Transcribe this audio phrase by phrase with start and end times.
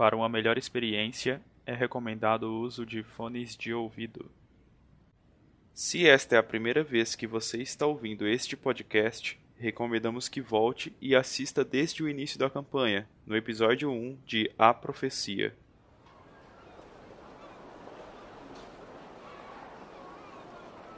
[0.00, 4.30] Para uma melhor experiência, é recomendado o uso de fones de ouvido.
[5.74, 10.90] Se esta é a primeira vez que você está ouvindo este podcast, recomendamos que volte
[11.02, 15.54] e assista desde o início da campanha, no episódio 1 de A Profecia.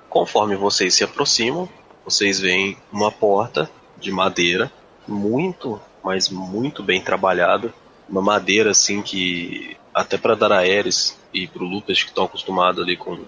[0.09, 1.69] Conforme vocês se aproximam,
[2.05, 4.73] vocês veem uma porta de madeira,
[5.09, 7.75] muito, mas muito bem trabalhada.
[8.13, 12.85] Uma madeira assim que até para dar Aéres e para o Lucas que estão acostumados
[12.85, 13.19] ali com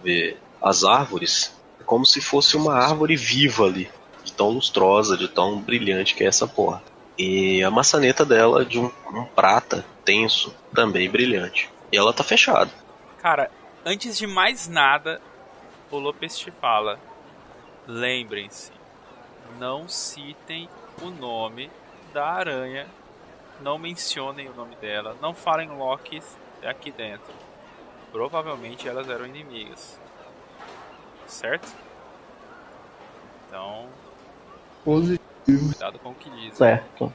[0.00, 3.90] ver as árvores, é como se fosse uma árvore viva ali,
[4.22, 6.84] de tão lustrosa, de tão brilhante que é essa porta.
[7.18, 11.68] E a maçaneta dela de um, um prata tenso, também brilhante.
[11.90, 12.70] E ela tá fechada.
[13.18, 13.50] Cara,
[13.84, 15.20] antes de mais nada,
[15.90, 16.98] o Lopes te fala:
[17.88, 18.70] lembrem-se,
[19.58, 20.68] não citem
[21.02, 21.68] o nome
[22.14, 22.86] da aranha,
[23.62, 26.22] não mencionem o nome dela, não falem Loki
[26.62, 27.32] aqui dentro.
[28.10, 29.98] Provavelmente elas eram inimigas.
[31.26, 31.66] Certo?
[33.48, 33.86] Então.
[34.84, 35.22] Positivo.
[35.46, 36.56] Cuidado com o que diz.
[36.56, 37.12] Certo.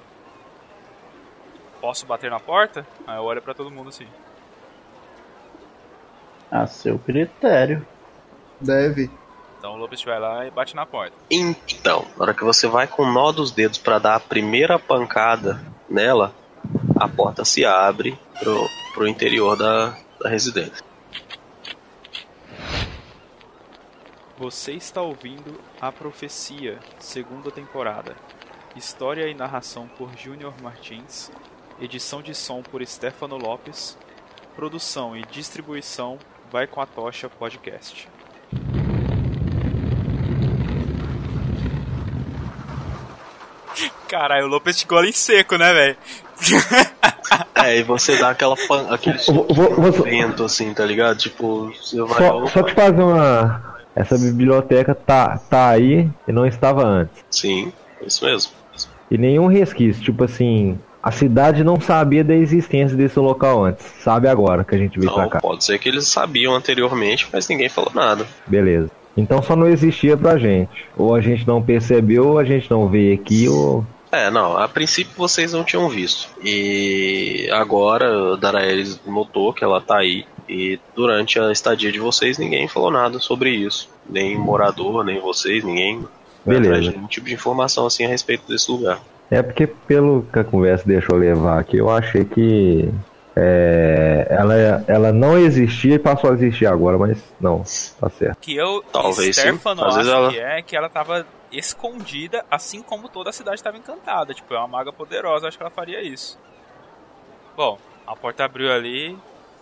[1.79, 2.85] Posso bater na porta?
[3.05, 4.07] Aí eu olho pra todo mundo assim.
[6.49, 7.85] A seu critério.
[8.59, 9.11] Deve.
[9.59, 11.15] Então o Lopes vai lá e bate na porta.
[11.29, 14.79] Então, na hora que você vai com o nó dos dedos para dar a primeira
[14.79, 16.33] pancada nela,
[16.95, 20.85] a porta se abre pro, pro interior da, da residência.
[24.37, 28.15] Você está ouvindo A Profecia, segunda temporada.
[28.75, 31.31] História e narração por Júnior Martins.
[31.81, 33.97] Edição de som por Stefano Lopes.
[34.55, 36.19] Produção e distribuição
[36.51, 38.07] Vai com a Tocha Podcast.
[44.17, 45.97] Caralho, o Lopes ficou ali em seco, né, velho?
[47.55, 51.17] É, e você dá aquela pan, aquele Vou- vou- vou- vento assim, tá ligado?
[51.17, 52.17] Tipo, você vai.
[52.17, 53.75] Só, só te fazer uma.
[53.95, 57.23] Essa biblioteca tá, tá aí e não estava antes.
[57.29, 57.73] Sim,
[58.05, 58.51] isso mesmo.
[59.11, 63.85] E nenhum resquício, tipo assim, a cidade não sabia da existência desse local antes.
[64.01, 65.41] Sabe agora que a gente veio pra Não, cá.
[65.41, 68.25] pode ser que eles sabiam anteriormente, mas ninguém falou nada.
[68.47, 68.89] Beleza.
[69.17, 70.69] Então só não existia pra gente.
[70.95, 73.83] Ou a gente não percebeu, ou a gente não veio aqui, ou.
[74.11, 76.29] É, não, a princípio vocês não tinham visto.
[76.43, 80.25] E agora a Daraelis notou que ela tá aí.
[80.47, 83.89] E durante a estadia de vocês ninguém falou nada sobre isso.
[84.09, 86.05] Nem morador, nem vocês, ninguém.
[86.45, 86.91] Beleza.
[86.91, 88.99] nenhum tipo de informação assim a respeito desse lugar.
[89.29, 92.89] É porque pelo que a conversa deixou levar aqui, eu achei que
[93.35, 97.63] é, ela, ela não existia e passou a existir agora, mas não,
[97.99, 98.37] tá certo.
[98.39, 99.41] Que eu, Talvez sim.
[99.41, 103.33] Stefano, Às acho vezes ela- que é que ela tava escondida, assim como toda a
[103.33, 104.33] cidade estava encantada.
[104.33, 106.39] Tipo, é uma maga poderosa, acho que ela faria isso.
[107.55, 109.17] Bom, a porta abriu ali,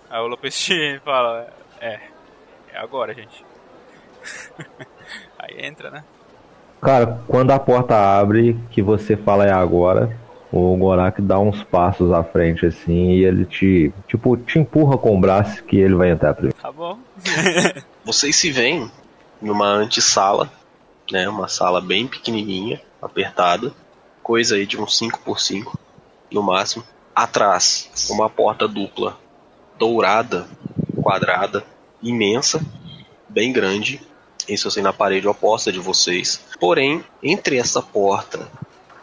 [0.09, 0.67] aí o Lopes
[1.03, 1.47] fala,
[1.79, 1.99] é,
[2.73, 3.45] é agora, gente.
[5.39, 6.03] aí entra, né?
[6.81, 10.15] Cara, quando a porta abre, que você fala é agora,
[10.51, 15.15] o Gorak dá uns passos à frente assim e ele te, tipo, te empurra com
[15.15, 16.57] o braço que ele vai entrar primeiro.
[16.61, 16.97] Tá bom.
[18.05, 18.89] Vocês se veem
[19.41, 20.49] numa antessala,
[21.11, 21.27] né?
[21.29, 23.73] Uma sala bem pequenininha, apertada,
[24.23, 25.77] coisa aí de uns 5 por 5
[26.31, 26.83] no máximo.
[27.13, 29.17] Atrás, uma porta dupla,
[29.77, 30.47] dourada,
[31.01, 31.63] quadrada,
[32.01, 32.65] imensa,
[33.29, 34.01] bem grande.
[34.47, 36.41] Isso assim na parede oposta de vocês.
[36.59, 38.47] Porém, entre essa porta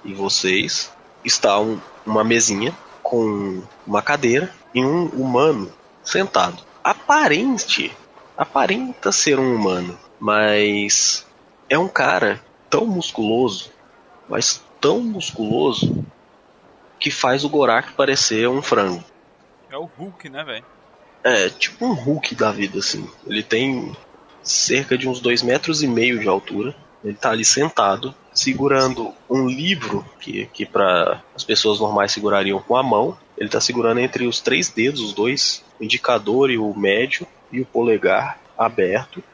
[0.05, 0.93] e vocês
[1.25, 6.63] está um- uma mesinha com uma cadeira e um humano sentado.
[6.83, 7.97] Aparente,
[8.37, 11.27] aparenta ser um humano, mas
[11.73, 12.39] é um cara
[12.69, 13.73] tão musculoso,
[14.29, 16.05] mas tão musculoso
[17.01, 19.03] que faz o Gorak parecer um frango.
[19.71, 20.67] É o Hulk, né, velho?
[21.25, 23.09] É, tipo um Hulk da vida, assim.
[23.27, 23.97] Ele tem
[24.43, 26.77] cerca de uns dois metros e meio de altura.
[27.03, 32.77] Ele tá ali sentado, segurando um livro que, que para as pessoas normais segurariam com
[32.77, 33.17] a mão.
[33.35, 37.63] Ele tá segurando entre os três dedos, os dois, o indicador e o médio, e
[37.63, 39.25] o polegar aberto,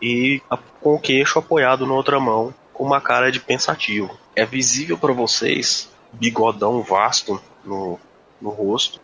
[0.00, 0.40] e
[0.80, 4.18] com o queixo apoiado na outra mão, com uma cara de pensativo.
[4.34, 7.98] É visível para vocês bigodão vasto no,
[8.40, 9.00] no rosto.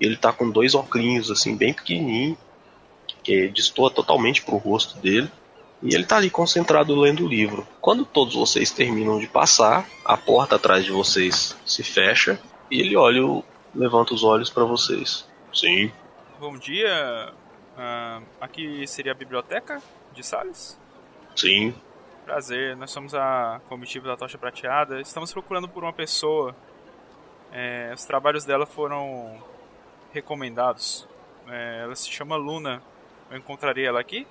[0.00, 2.38] Ele tá com dois óculos assim bem pequenininho,
[3.22, 5.30] que destoa totalmente pro rosto dele.
[5.82, 7.66] E ele tá ali concentrado lendo o livro.
[7.80, 12.40] Quando todos vocês terminam de passar, a porta atrás de vocês se fecha
[12.70, 13.44] e ele olha, o-
[13.74, 15.26] levanta os olhos para vocês.
[15.52, 15.92] Sim.
[16.40, 17.32] Bom dia.
[17.76, 19.80] ah, aqui seria a biblioteca
[20.18, 20.78] de Sales?
[21.36, 21.72] Sim.
[22.24, 25.00] Prazer, nós somos a comitiva da Tocha Prateada.
[25.00, 26.54] Estamos procurando por uma pessoa.
[27.52, 29.40] É, os trabalhos dela foram
[30.12, 31.08] recomendados.
[31.48, 32.82] É, ela se chama Luna.
[33.30, 34.26] Eu encontraria ela aqui?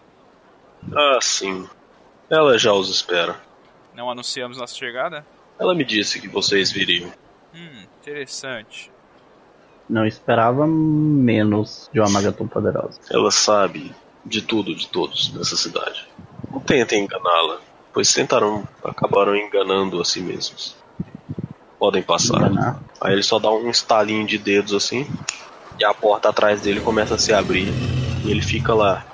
[0.94, 1.68] Ah, sim.
[2.30, 3.40] Ela já os espera.
[3.96, 5.26] Não anunciamos nossa chegada?
[5.58, 7.12] Ela me disse que vocês viriam.
[7.56, 8.92] Hum, interessante.
[9.90, 13.00] Não esperava menos de uma maga tão poderosa.
[13.10, 13.96] Ela sabe
[14.28, 16.08] de tudo de todos nessa cidade.
[16.52, 17.60] Não tentem enganá-la,
[17.94, 20.76] pois tentaram, acabaram enganando a si mesmos.
[21.80, 22.38] Podem passar.
[22.38, 22.82] Enganar.
[23.00, 25.08] Aí ele só dá um estalinho de dedos assim,
[25.80, 27.68] e a porta atrás dele começa a se abrir,
[28.26, 29.06] e ele fica lá.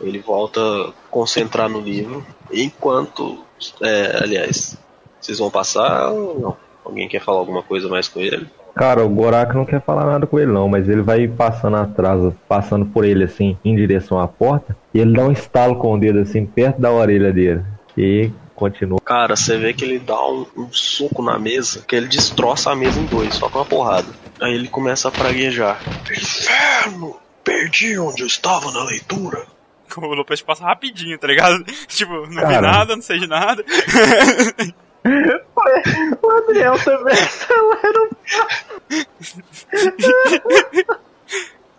[0.00, 3.44] Ele volta a concentrar no livro, enquanto.
[3.80, 4.76] É, aliás,
[5.20, 6.56] vocês vão passar ou não?
[6.84, 8.48] Alguém quer falar alguma coisa mais com ele?
[8.74, 12.32] Cara, o Gorak não quer falar nada com ele não, mas ele vai passando atrás,
[12.48, 15.98] passando por ele assim, em direção à porta, e ele dá um estalo com o
[15.98, 17.62] dedo assim, perto da orelha dele.
[17.96, 19.00] E continua.
[19.04, 22.76] Cara, você vê que ele dá um, um soco na mesa, que ele destroça a
[22.76, 24.08] mesa em dois, só com uma porrada.
[24.40, 25.80] Aí ele começa a praguejar.
[26.10, 27.16] Inferno!
[27.44, 29.42] Perdi onde eu estava na leitura.
[29.94, 31.62] O Lopes passa rapidinho, tá ligado?
[31.86, 32.60] Tipo, não vi Cara.
[32.62, 33.62] nada, não sei de nada.
[35.04, 38.10] O Adriel também acelera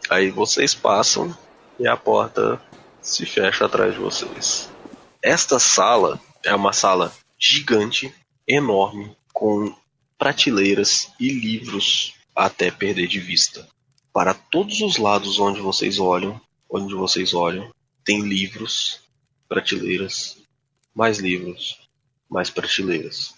[0.10, 1.36] Aí vocês passam
[1.80, 2.62] e a porta
[3.02, 4.70] se fecha atrás de vocês.
[5.22, 8.14] Esta sala é uma sala gigante,
[8.48, 9.74] enorme, com
[10.18, 13.68] prateleiras e livros até perder de vista.
[14.12, 16.40] Para todos os lados onde vocês olham,
[16.70, 17.72] onde vocês olham,
[18.04, 19.02] tem livros,
[19.48, 20.38] prateleiras,
[20.94, 21.83] mais livros,
[22.34, 23.36] mais prateleiras.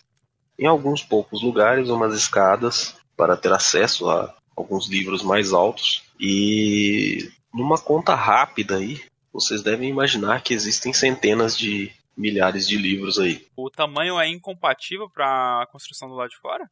[0.57, 6.03] Em alguns poucos lugares, umas escadas para ter acesso a alguns livros mais altos.
[6.19, 9.01] E numa conta rápida aí,
[9.33, 13.45] vocês devem imaginar que existem centenas de milhares de livros aí.
[13.57, 16.69] O tamanho é incompatível pra construção do lado de fora?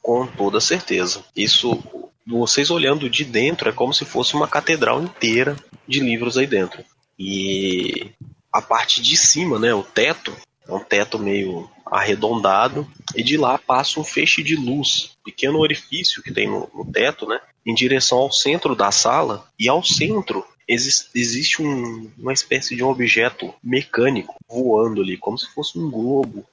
[0.00, 1.24] Com toda certeza.
[1.34, 1.82] Isso,
[2.24, 5.56] vocês olhando de dentro, é como se fosse uma catedral inteira
[5.86, 6.84] de livros aí dentro.
[7.18, 8.12] E
[8.52, 10.34] a parte de cima, né, o teto,
[10.70, 16.22] é um teto meio arredondado, e de lá passa um feixe de luz, pequeno orifício
[16.22, 20.46] que tem no, no teto, né, em direção ao centro da sala, e ao centro
[20.68, 25.90] exis- existe um- uma espécie de um objeto mecânico voando ali, como se fosse um
[25.90, 26.46] globo,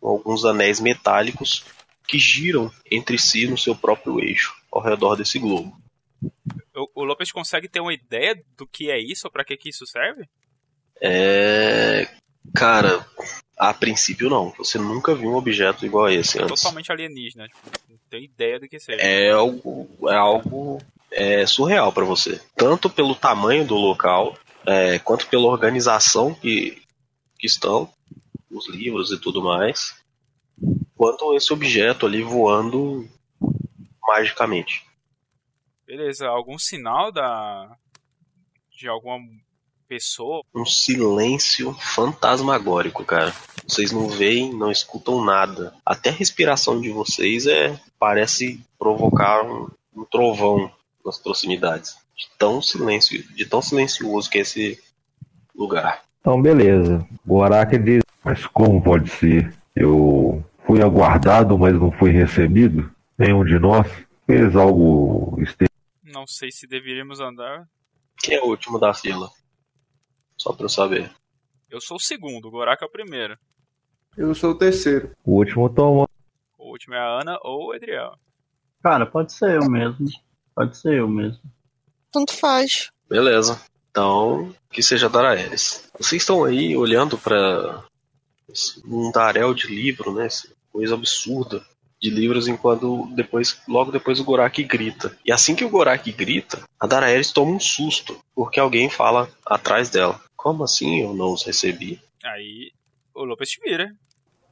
[0.00, 1.64] com alguns anéis metálicos
[2.06, 5.76] que giram entre si no seu próprio eixo, ao redor desse globo.
[6.74, 9.70] O, o Lopes consegue ter uma ideia do que é isso ou pra que, que
[9.70, 10.28] isso serve?
[11.00, 12.08] É.
[12.54, 13.04] Cara,
[13.56, 14.50] a princípio não.
[14.58, 16.62] Você nunca viu um objeto igual a esse antes.
[16.62, 17.48] Totalmente alienígena.
[17.48, 19.00] Tipo, não tenho ideia do que seja.
[19.00, 20.78] É algo, é algo
[21.10, 22.40] é, surreal para você.
[22.54, 24.36] Tanto pelo tamanho do local,
[24.66, 26.82] é, quanto pela organização que,
[27.38, 27.90] que estão,
[28.50, 29.94] os livros e tudo mais,
[30.94, 33.08] quanto esse objeto ali voando
[34.06, 34.84] magicamente.
[35.86, 37.76] Beleza, algum sinal da.
[38.70, 39.18] de alguma
[39.88, 40.42] pessoa?
[40.54, 43.34] um silêncio fantasmagórico, cara.
[43.66, 45.74] Vocês não veem, não escutam nada.
[45.84, 50.70] Até a respiração de vocês é parece provocar um, um trovão
[51.04, 51.96] nas proximidades.
[52.16, 54.80] De tão silêncio, de tão silencioso que é esse
[55.54, 56.02] lugar.
[56.20, 57.06] Então, beleza.
[57.26, 59.52] Gorak diz: Mas como pode ser?
[59.74, 62.90] Eu fui aguardado, mas não fui recebido?
[63.18, 63.86] Nenhum de nós
[64.26, 65.70] fez algo estranho.
[66.04, 67.68] Não sei se deveríamos andar.
[68.18, 69.28] Quem é o último da fila?
[70.36, 71.10] Só pra eu saber.
[71.68, 73.38] Eu sou o segundo, o Gorak é o primeiro.
[74.16, 75.14] Eu sou o terceiro.
[75.24, 76.08] O último tomou.
[76.58, 78.16] O último é a Ana ou o Edriel.
[78.82, 80.06] Cara, pode ser eu mesmo.
[80.54, 81.42] Pode ser eu mesmo.
[82.10, 82.90] Tanto faz.
[83.08, 83.60] Beleza.
[83.90, 85.90] Então, que seja Daraeris.
[85.98, 87.84] Vocês estão aí olhando pra
[88.48, 90.26] esse mundaréu de livro, né?
[90.26, 91.64] Essa coisa absurda
[92.00, 95.16] de livros, enquanto depois, logo depois o Gorak grita.
[95.24, 99.90] E assim que o Gorak grita, a Daraeris toma um susto, porque alguém fala atrás
[99.90, 100.20] dela.
[100.46, 102.00] Como assim eu não os recebi?
[102.22, 102.70] Aí
[103.12, 103.92] o Lopes te vira.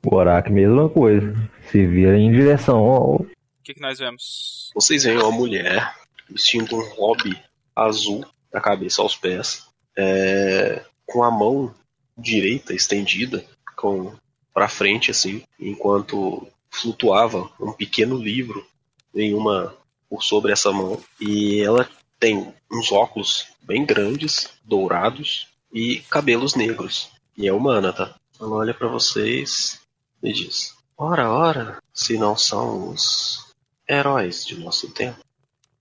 [0.05, 1.33] Gorak, mesma coisa.
[1.71, 3.15] Se vira em direção ao.
[3.21, 3.29] O
[3.63, 4.73] que, que nós vemos?
[4.75, 5.95] Vocês veem uma mulher
[6.29, 7.41] vestindo um hobby
[7.77, 11.73] azul da cabeça aos pés, é, com a mão
[12.19, 13.47] direita estendida
[13.77, 14.17] com
[14.53, 18.67] para frente assim, enquanto flutuava um pequeno livro
[19.15, 19.73] em uma
[20.11, 27.11] por sobre essa mão e ela tem uns óculos bem grandes, dourados e cabelos negros.
[27.37, 28.15] E é humana, tá?
[28.41, 29.81] Ela olha para vocês
[30.23, 33.53] e diz: Ora, ora, se não são os
[33.89, 35.19] heróis de nosso tempo.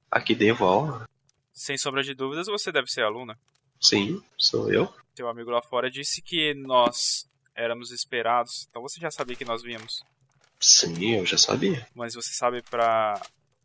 [0.09, 1.09] Aqui devo a honra.
[1.53, 3.37] Sem sombra de dúvidas, você deve ser aluna.
[3.79, 4.91] Sim, sou eu.
[5.13, 9.61] Teu amigo lá fora disse que nós éramos esperados, então você já sabia que nós
[9.61, 10.03] víamos.
[10.59, 11.85] Sim, eu já sabia.
[11.93, 13.21] Mas você sabe pra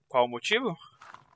[0.08, 0.76] qual o motivo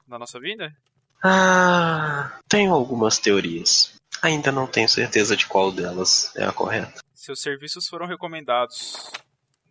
[0.06, 0.76] da nossa vinda?
[1.22, 3.94] Ah, tenho algumas teorias.
[4.22, 7.00] Ainda não tenho certeza de qual delas é a correta.
[7.12, 9.10] Seus serviços foram recomendados.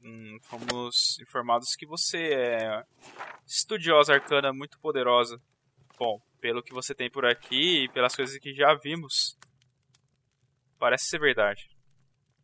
[0.03, 2.83] Hum, fomos informados que você é
[3.47, 5.39] estudiosa arcana muito poderosa.
[5.97, 9.37] Bom, pelo que você tem por aqui e pelas coisas que já vimos,
[10.77, 11.69] parece ser verdade.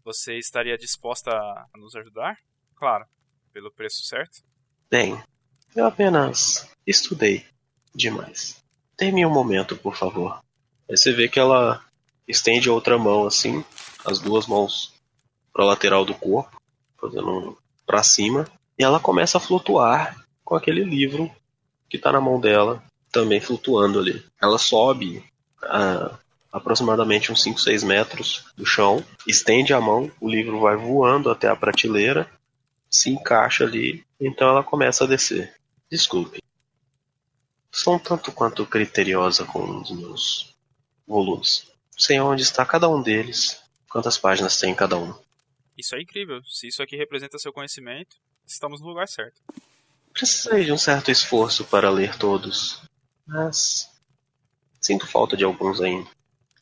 [0.06, 2.38] Você estaria disposta a nos ajudar?
[2.76, 3.06] Claro,
[3.52, 4.44] pelo preço certo.
[4.90, 5.22] Bem,
[5.76, 7.46] eu apenas estudei
[7.94, 8.64] demais.
[8.98, 10.40] Dê-me um momento, por favor.
[10.90, 11.86] Aí você vê que ela
[12.28, 13.64] estende a outra mão assim,
[14.06, 14.94] as duas mãos
[15.54, 16.62] para lateral do corpo,
[17.00, 17.56] fazendo um
[17.86, 21.32] para cima, e ela começa a flutuar com aquele livro
[21.90, 24.24] que está na mão dela, também flutuando ali.
[24.42, 25.24] Ela sobe
[25.64, 26.18] a
[26.52, 31.48] aproximadamente uns 5, 6 metros do chão, estende a mão, o livro vai voando até
[31.48, 32.30] a prateleira,
[32.90, 35.54] se encaixa ali, então ela começa a descer.
[35.90, 36.42] Desculpe.
[37.72, 40.56] Sou um tanto quanto criteriosa com os meus
[41.06, 41.68] volumes.
[41.98, 45.16] Sei onde está cada um deles, quantas páginas tem cada um.
[45.76, 46.44] Isso é incrível.
[46.46, 49.42] Se isso aqui representa seu conhecimento, estamos no lugar certo.
[50.14, 52.82] Precisei de um certo esforço para ler todos,
[53.26, 53.90] mas
[54.80, 56.08] sinto falta de alguns ainda.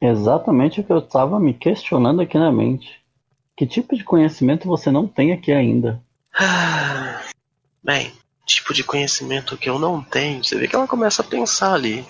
[0.02, 3.02] Exatamente o que eu estava me questionando aqui na mente.
[3.58, 6.02] Que tipo de conhecimento você não tem aqui ainda?
[6.34, 7.24] Ah,
[7.84, 8.14] bem,
[8.46, 10.44] tipo de conhecimento que eu não tenho.
[10.44, 12.06] Você vê que ela começa a pensar ali.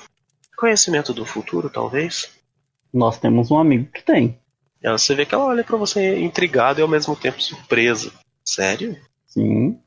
[0.58, 2.35] Conhecimento do futuro, talvez?
[2.96, 4.40] Nós temos um amigo que tem.
[4.82, 8.14] Ela, você vê que ela olha para você intrigada e ao mesmo tempo surpresa.
[8.46, 8.98] Sério?
[9.28, 9.78] Sim.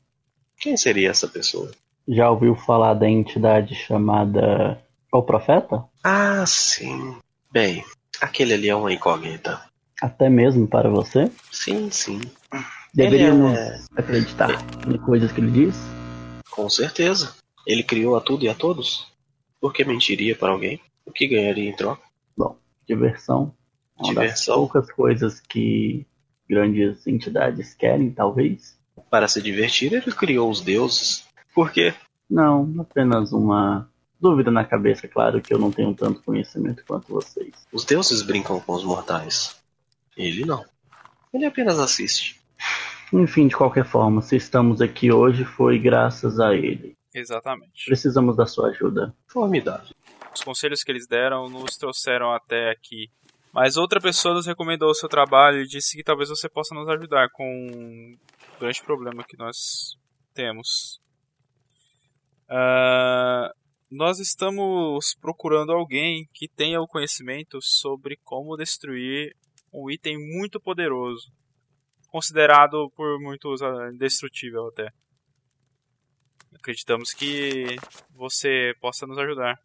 [0.59, 1.71] Quem seria essa pessoa?
[2.07, 4.79] Já ouviu falar da entidade chamada
[5.11, 5.83] O Profeta?
[6.03, 7.17] Ah, sim.
[7.51, 7.83] Bem,
[8.21, 9.59] aquele ali é uma incógnita.
[9.99, 11.31] Até mesmo para você?
[11.51, 12.21] Sim, sim.
[12.93, 14.51] Deveríamos é- acreditar
[14.87, 15.75] em coisas que ele diz?
[16.51, 17.35] Com certeza.
[17.65, 19.07] Ele criou a tudo e a todos.
[19.59, 20.79] Por que mentiria para alguém?
[21.07, 22.08] O que ganharia em troca?
[22.89, 23.53] Diversão.
[23.97, 24.55] É uma das Diversão.
[24.55, 26.05] poucas coisas que
[26.49, 28.77] grandes entidades querem, talvez.
[29.09, 31.25] Para se divertir, ele criou os deuses.
[31.53, 31.93] Por quê?
[32.29, 35.07] Não, apenas uma dúvida na cabeça.
[35.07, 37.53] Claro que eu não tenho tanto conhecimento quanto vocês.
[37.71, 39.55] Os deuses brincam com os mortais.
[40.17, 40.65] Ele não.
[41.33, 42.39] Ele apenas assiste.
[43.13, 46.95] Enfim, de qualquer forma, se estamos aqui hoje foi graças a ele.
[47.13, 47.85] Exatamente.
[47.85, 49.15] Precisamos da sua ajuda.
[49.27, 49.95] Formidável.
[50.33, 53.09] Os conselhos que eles deram nos trouxeram até aqui.
[53.51, 56.87] Mas outra pessoa nos recomendou o seu trabalho e disse que talvez você possa nos
[56.87, 58.17] ajudar com um
[58.59, 59.97] grande problema que nós
[60.33, 61.01] temos.
[62.47, 63.51] Ah,
[63.89, 69.35] nós estamos procurando alguém que tenha o conhecimento sobre como destruir
[69.73, 71.31] um item muito poderoso,
[72.07, 74.91] considerado por muitos ah, indestrutível até.
[76.55, 77.77] Acreditamos que
[78.11, 79.59] você possa nos ajudar.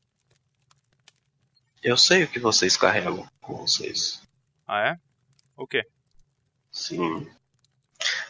[1.85, 4.23] Eu sei o que vocês carregam com vocês.
[4.67, 4.99] Ah, é?
[5.55, 5.83] O quê?
[6.73, 7.31] Sim.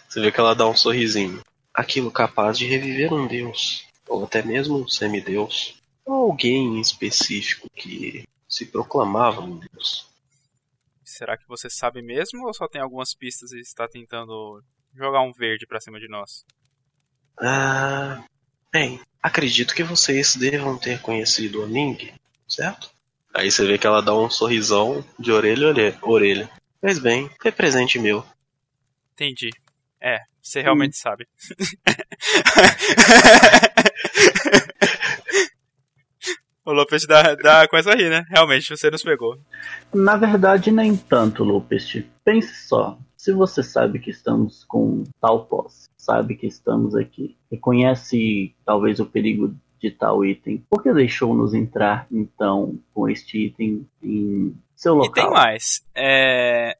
[0.09, 1.41] Você vê que ela dá um sorrisinho.
[1.73, 3.87] Aquilo capaz de reviver um deus.
[4.09, 5.81] Ou até mesmo um semideus.
[6.05, 10.11] Ou alguém em específico que se proclamava um deus.
[11.05, 14.65] Será que você sabe mesmo ou só tem algumas pistas e está tentando
[14.97, 16.45] jogar um verde pra cima de nós?
[17.39, 18.25] Ah.
[18.73, 22.13] Bem, acredito que vocês devam ter conhecido a Ning,
[22.49, 22.94] certo?
[23.35, 26.49] Aí você vê que ela dá um sorrisão de orelha a orelha-.
[26.81, 28.25] Pois bem, foi presente meu.
[29.15, 29.51] Entendi.
[30.01, 31.27] É, você realmente sabe.
[36.65, 38.25] o Lopes dá, dá coisa a rir, né?
[38.29, 39.41] Realmente, você nos pegou.
[39.93, 42.05] Na verdade, nem tanto, Lupest.
[42.25, 42.97] Pense só.
[43.17, 49.07] Se você sabe que estamos com tal posse, sabe que estamos aqui, reconhece talvez o
[49.07, 55.11] perigo de tal item, por que deixou-nos entrar, então, com este item em seu local?
[55.11, 55.85] E tem mais.
[55.95, 56.77] É...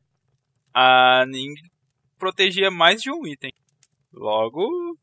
[0.73, 1.55] A Ning
[2.19, 3.53] protegia mais de um item.
[4.13, 4.97] Logo,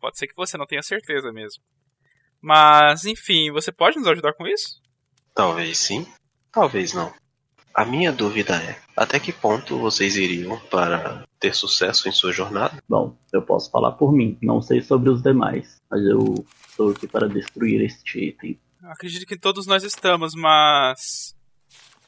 [0.00, 1.62] pode ser que você não tenha certeza mesmo.
[2.40, 4.80] Mas, enfim, você pode nos ajudar com isso?
[5.34, 6.06] Talvez sim,
[6.50, 7.12] talvez não.
[7.74, 12.82] A minha dúvida é: até que ponto vocês iriam para ter sucesso em sua jornada?
[12.88, 17.06] Bom, eu posso falar por mim, não sei sobre os demais, mas eu estou aqui
[17.06, 18.60] para destruir este item.
[18.82, 21.34] Eu Acredito que todos nós estamos, mas.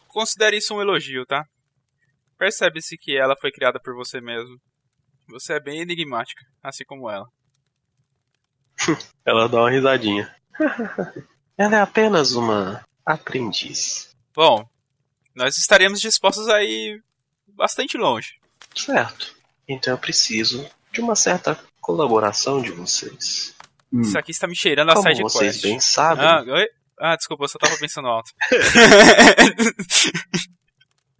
[0.09, 1.47] Considere isso um elogio, tá?
[2.37, 4.61] Percebe-se que ela foi criada por você mesmo.
[5.29, 7.27] Você é bem enigmática, assim como ela.
[9.25, 10.35] Ela dá uma risadinha.
[11.57, 14.11] Ela é apenas uma aprendiz.
[14.35, 14.69] Bom,
[15.35, 17.03] nós estaremos dispostos a ir
[17.49, 18.39] bastante longe.
[18.75, 19.35] Certo.
[19.67, 23.56] Então eu preciso de uma certa colaboração de vocês.
[23.93, 25.62] Hum, Isso aqui está me cheirando a Como side vocês quest.
[25.64, 26.66] bem sabem, Ah, oi?
[26.99, 28.31] Ah, desculpa, eu só tava pensando alto.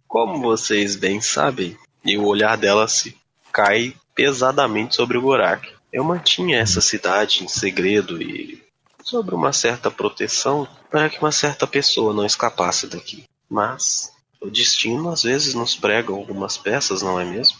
[0.07, 3.15] Como vocês bem sabem, e o olhar dela se
[3.51, 5.69] cai pesadamente sobre o Gorak.
[5.91, 8.63] Eu mantinha essa cidade em segredo e
[9.03, 13.23] sobre uma certa proteção para que uma certa pessoa não escapasse daqui.
[13.49, 17.57] Mas o destino às vezes nos prega algumas peças, não é mesmo?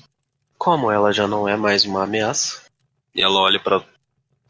[0.57, 2.61] Como ela já não é mais uma ameaça,
[3.13, 3.83] e ela olha para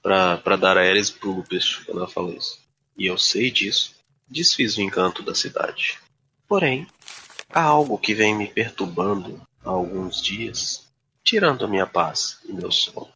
[0.07, 2.59] para dar a Ares pro Lupus quando ela fala isso.
[2.97, 3.95] E eu sei disso.
[4.29, 5.99] Desfiz o encanto da cidade.
[6.47, 6.87] Porém,
[7.53, 10.87] há algo que vem me perturbando há alguns dias,
[11.23, 13.09] tirando a minha paz e meu sono.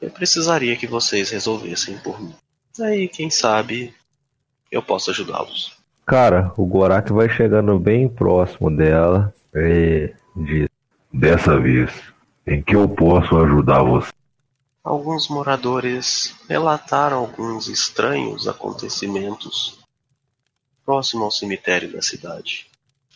[0.00, 2.34] Eu precisaria que vocês resolvessem por mim.
[2.80, 3.94] Aí, quem sabe,
[4.70, 5.76] eu posso ajudá-los.
[6.06, 10.68] Cara, o Gorak vai chegando bem próximo dela e diz:
[11.12, 11.90] Dessa vez,
[12.46, 14.12] em que eu posso ajudar você?
[14.88, 19.78] Alguns moradores relataram alguns estranhos acontecimentos
[20.82, 22.66] próximo ao cemitério da cidade.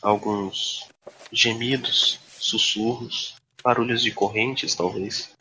[0.02, 0.86] Alguns
[1.32, 5.34] gemidos, sussurros, barulhos de correntes, talvez.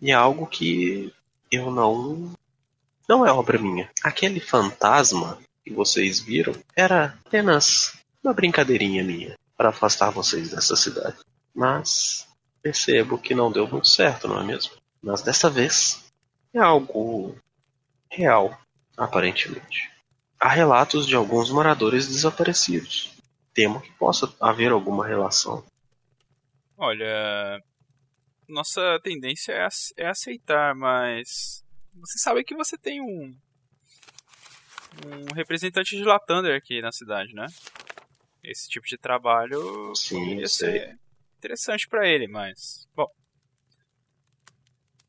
[0.00, 1.12] E é algo que
[1.52, 2.32] eu não.
[3.06, 3.90] não é obra minha.
[4.02, 11.18] Aquele fantasma que vocês viram era apenas uma brincadeirinha minha para afastar vocês dessa cidade.
[11.54, 12.26] Mas
[12.62, 14.79] percebo que não deu muito certo, não é mesmo?
[15.02, 16.04] Mas dessa vez
[16.52, 17.36] é algo
[18.10, 18.58] real,
[18.96, 19.90] aparentemente.
[20.38, 23.12] Há relatos de alguns moradores desaparecidos.
[23.54, 25.64] Temo que possa haver alguma relação.
[26.76, 27.62] Olha,
[28.48, 31.62] nossa tendência é, é aceitar, mas
[31.94, 33.36] você sabe que você tem um
[35.06, 37.46] um representante de Latander aqui na cidade, né?
[38.42, 40.78] Esse tipo de trabalho Sim, ia sei.
[40.78, 40.98] ser
[41.38, 43.06] interessante para ele, mas bom.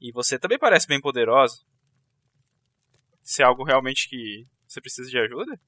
[0.01, 1.59] E você também parece bem poderosa.
[3.21, 5.59] Se é algo realmente que você precisa de ajuda?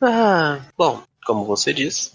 [0.00, 2.12] Ah, bom, como você disse,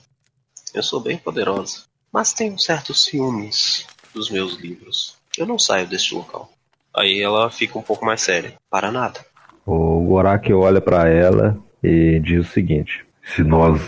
[0.74, 5.18] eu sou bem poderosa, mas tenho certos ciúmes dos meus livros.
[5.38, 6.52] Eu não saio deste local.
[6.96, 8.56] Aí ela fica um pouco mais séria.
[8.70, 9.26] Para nada.
[9.66, 13.06] O Gorak olha pra ela e diz o seguinte:
[13.36, 13.80] Se nós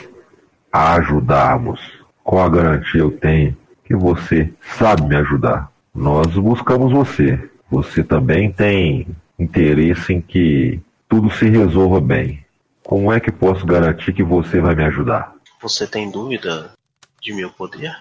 [0.72, 1.80] a ajudarmos,
[2.24, 5.72] qual a garantia eu tenho que você sabe me ajudar?
[6.00, 7.52] Nós buscamos você.
[7.70, 9.06] Você também tem
[9.38, 12.46] interesse em que tudo se resolva bem.
[12.86, 15.36] Como é que posso garantir que você vai me ajudar?
[15.62, 16.72] Você tem dúvida
[17.22, 17.94] de meu poder?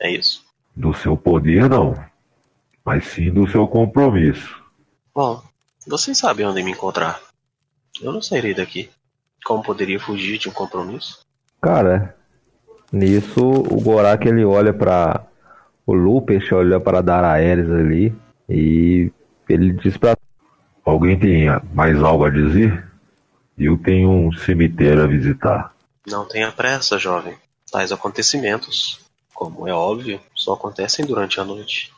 [0.00, 0.44] É isso.
[0.74, 1.94] Do seu poder, não,
[2.84, 4.60] mas sim do seu compromisso.
[5.14, 5.40] Bom,
[5.86, 7.20] vocês sabem onde me encontrar.
[8.02, 8.90] Eu não sairei daqui.
[9.44, 11.24] Como poderia fugir de um compromisso?
[11.62, 12.16] Cara,
[12.92, 15.29] nisso o Gorak ele olha pra.
[15.90, 18.14] O Lupus olha pra Daraeris ali
[18.48, 19.10] e
[19.48, 20.16] ele diz pra.
[20.84, 22.88] Alguém tem mais algo a dizer?
[23.58, 25.74] Eu tenho um cemitério a visitar.
[26.06, 27.36] Não tenha pressa, jovem.
[27.72, 31.92] Tais acontecimentos, como é óbvio, só acontecem durante a noite.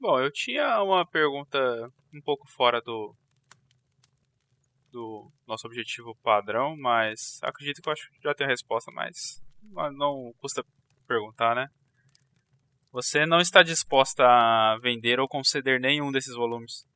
[0.00, 3.14] Bom, eu tinha uma pergunta um pouco fora do
[4.90, 9.40] do nosso objetivo padrão, mas acredito que eu acho que já tenho a resposta, mas
[9.96, 10.64] não custa
[11.06, 11.68] perguntar, né?
[12.94, 16.86] Você não está disposta a vender ou conceder nenhum desses volumes?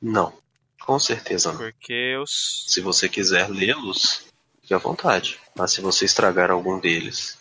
[0.00, 0.32] Não,
[0.80, 1.58] com certeza não.
[1.58, 4.26] Porque os Se você quiser lê-los,
[4.62, 5.38] fique à vontade.
[5.54, 7.36] Mas se você estragar algum deles,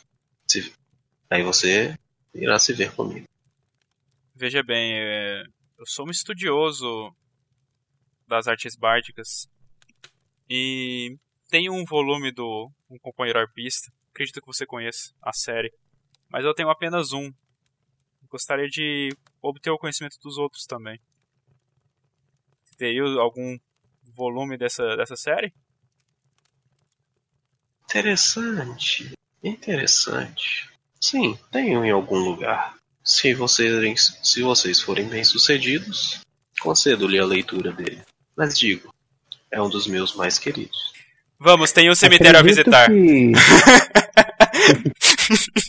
[0.46, 0.74] se-
[1.30, 1.98] aí você
[2.36, 3.26] irá se ver comigo.
[4.36, 5.44] Veja bem, é,
[5.80, 7.16] eu sou um estudioso
[8.28, 9.48] das artes bárdicas
[10.50, 11.16] e
[11.50, 13.90] tenho um volume do Um Companheiro Arpista.
[14.12, 15.72] Acredito que você conheça a série,
[16.30, 17.32] mas eu tenho apenas um.
[18.30, 19.10] Gostaria de
[19.42, 21.00] obter o conhecimento dos outros também.
[22.78, 23.58] Teria algum
[24.16, 25.54] volume dessa, dessa série?
[27.86, 29.12] Interessante.
[29.44, 30.70] Interessante.
[31.02, 32.76] Sim, tenho em algum lugar.
[33.04, 36.20] Se vocês, se vocês forem bem-sucedidos,
[36.60, 38.02] concedo-lhe a leitura dele.
[38.36, 38.94] Mas digo,
[39.50, 40.78] é um dos meus mais queridos.
[41.40, 42.92] Vamos, tem um cemitério Acredito a visitar.
[42.92, 43.32] que-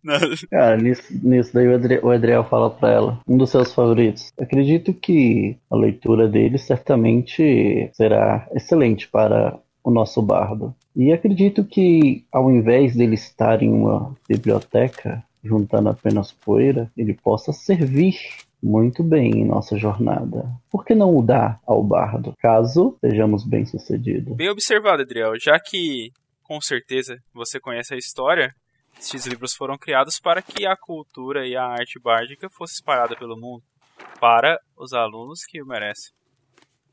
[0.50, 4.32] Cara, nisso, nisso daí o Adri- o Adriel fala pra ela, um dos seus favoritos.
[4.38, 10.74] Acredito que a leitura dele certamente será excelente para o nosso bardo.
[10.94, 17.52] E acredito que ao invés dele estar em uma biblioteca juntando apenas poeira, ele possa
[17.52, 18.14] servir
[18.62, 20.48] muito bem em nossa jornada.
[20.70, 24.36] Por que não o dar ao bardo, caso sejamos bem-sucedidos?
[24.36, 25.32] Bem observado, Adriel.
[25.42, 26.10] Já que,
[26.44, 28.54] com certeza, você conhece a história,
[28.98, 33.36] esses livros foram criados para que a cultura e a arte bárdica fosse espalhada pelo
[33.36, 33.62] mundo
[34.20, 36.12] para os alunos que o merecem.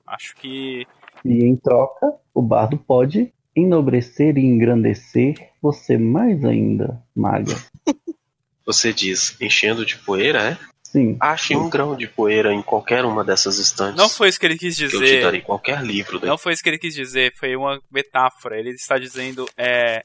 [0.05, 0.88] Acho que
[1.23, 7.55] E em troca, o bardo pode enobrecer e engrandecer você mais ainda, maga.
[8.65, 10.57] Você diz enchendo de poeira, é?
[10.83, 11.17] Sim.
[11.19, 13.95] Ache um grão de poeira em qualquer uma dessas estantes.
[13.95, 15.21] Não foi isso que ele quis que eu te dizer.
[15.23, 16.29] darei qualquer livro daí.
[16.29, 18.59] Não foi isso que ele quis dizer, foi uma metáfora.
[18.59, 20.03] Ele está dizendo é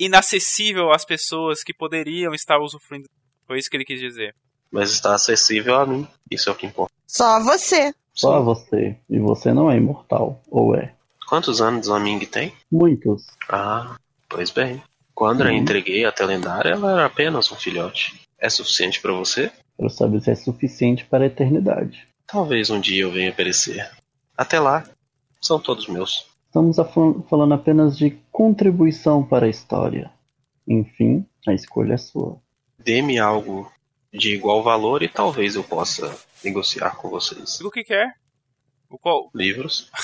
[0.00, 3.08] inacessível às pessoas que poderiam estar usufruindo.
[3.46, 4.34] Foi isso que ele quis dizer.
[4.72, 6.06] Mas está acessível a mim.
[6.30, 6.92] Isso é o que importa.
[7.06, 7.92] Só você.
[8.14, 8.96] Só você.
[9.08, 10.42] E você não é imortal.
[10.48, 10.94] Ou é?
[11.28, 12.52] Quantos anos a Ming tem?
[12.70, 13.26] Muitos.
[13.48, 13.96] Ah,
[14.28, 14.82] pois bem.
[15.14, 15.56] Quando eu a Uhum.
[15.56, 18.20] entreguei até lendária, ela era apenas um filhote.
[18.38, 19.52] É suficiente pra você?
[19.76, 22.06] Quero saber se é suficiente para a eternidade.
[22.26, 23.90] Talvez um dia eu venha perecer.
[24.36, 24.84] Até lá,
[25.40, 26.26] são todos meus.
[26.50, 30.10] Estamos fal- falando apenas de contribuição para a história.
[30.66, 32.40] Enfim, a escolha é sua.
[32.78, 33.70] Dê-me algo
[34.12, 37.60] de igual valor e talvez eu possa negociar com vocês.
[37.60, 38.14] O que quer?
[38.88, 39.30] O qual?
[39.34, 39.88] Livros?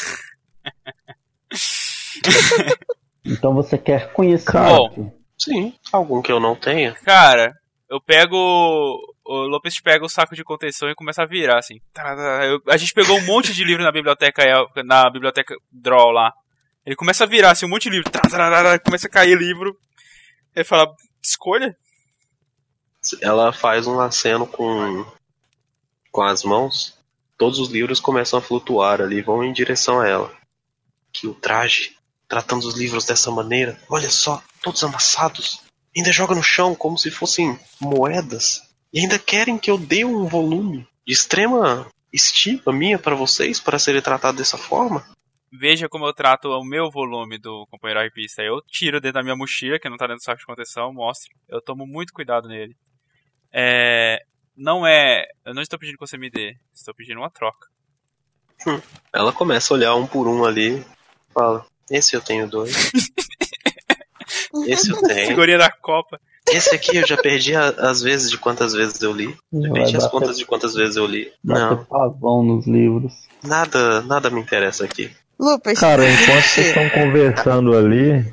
[3.25, 5.13] Então você quer conhecimento.
[5.37, 6.95] Sim, algum que eu não tenha.
[7.05, 7.53] Cara,
[7.91, 9.15] eu pego.
[9.29, 11.81] O Lopes pega o saco de contenção e começa a virar, assim.
[12.69, 14.43] A gente pegou um monte de livro na biblioteca
[14.85, 16.33] na biblioteca Draw lá.
[16.85, 18.11] Ele começa a virar, assim, um monte de livro.
[18.85, 19.77] Começa a cair livro.
[20.55, 21.77] Ele fala, escolha?
[23.21, 25.05] Ela faz um aceno com,
[26.13, 26.97] com as mãos.
[27.37, 30.33] Todos os livros começam a flutuar ali, vão em direção a ela.
[31.13, 31.97] Que o traje,
[32.29, 35.61] tratando os livros dessa maneira, olha só, todos amassados.
[35.97, 38.66] Ainda joga no chão como se fossem moedas.
[38.97, 43.79] E ainda querem que eu dê um volume de extrema estima minha para vocês, para
[43.79, 45.07] serem tratados dessa forma.
[45.53, 48.41] Veja como eu trato o meu volume do companheiro arpista.
[48.41, 51.29] Eu tiro dentro da minha mochila, que não tá dentro do saco de contenção, mostro.
[51.47, 52.75] Eu tomo muito cuidado nele.
[53.53, 54.19] É.
[54.57, 55.27] Não é.
[55.45, 56.57] Eu não estou pedindo que você me dê.
[56.75, 57.69] Estou pedindo uma troca.
[59.13, 60.83] Ela começa a olhar um por um ali,
[61.35, 62.73] fala: Esse eu tenho dois.
[64.67, 65.29] Esse eu tenho.
[65.29, 66.19] Figurinha da Copa.
[66.53, 69.35] Esse aqui eu já perdi a- as vezes de quantas vezes eu li.
[69.53, 71.29] Já Perdi as contas de quantas vezes eu li.
[71.45, 73.13] Não, pavão nos livros.
[73.45, 75.11] nada, nada me interessa aqui.
[75.39, 78.25] Lucas, Cara, enquanto vocês você- estão conversando ali.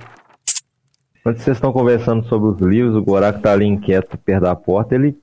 [1.19, 4.95] Enquanto vocês estão conversando sobre os livros, o Gorak tá ali inquieto perto da porta,
[4.95, 5.17] ele.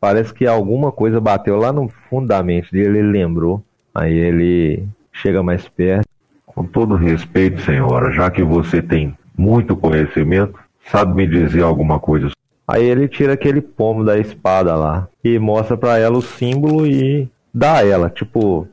[0.00, 3.64] Parece que alguma coisa bateu lá no fundo da mente dele, ele lembrou.
[3.94, 6.06] Aí ele chega mais perto.
[6.46, 10.58] Com todo respeito, senhora, já que você tem muito conhecimento,
[10.90, 12.30] sabe me dizer alguma coisa?
[12.66, 17.28] Aí ele tira aquele pomo da espada lá e mostra pra ela o símbolo e
[17.52, 18.66] dá a ela, tipo,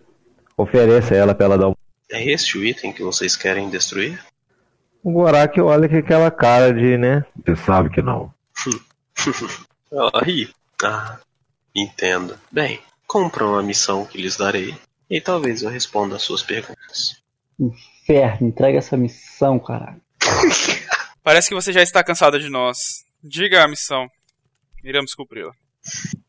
[0.58, 1.76] oferece a ela pra ela dar um.
[2.10, 4.20] É este o item que vocês querem destruir?
[5.04, 7.26] O Gorak olha com aquela cara de, né?
[7.46, 8.34] Você sabe que não.
[10.14, 10.50] Aí.
[10.84, 11.18] Ah,
[11.76, 12.38] entendo.
[12.52, 14.76] Bem, cumpram a missão que lhes darei.
[15.10, 17.22] E talvez eu responda às suas perguntas.
[17.60, 20.02] Inferno, entrega essa missão, caralho.
[21.24, 22.78] Parece que você já está cansado de nós.
[23.24, 24.08] Diga a missão.
[24.84, 25.54] Iremos cumpri-la.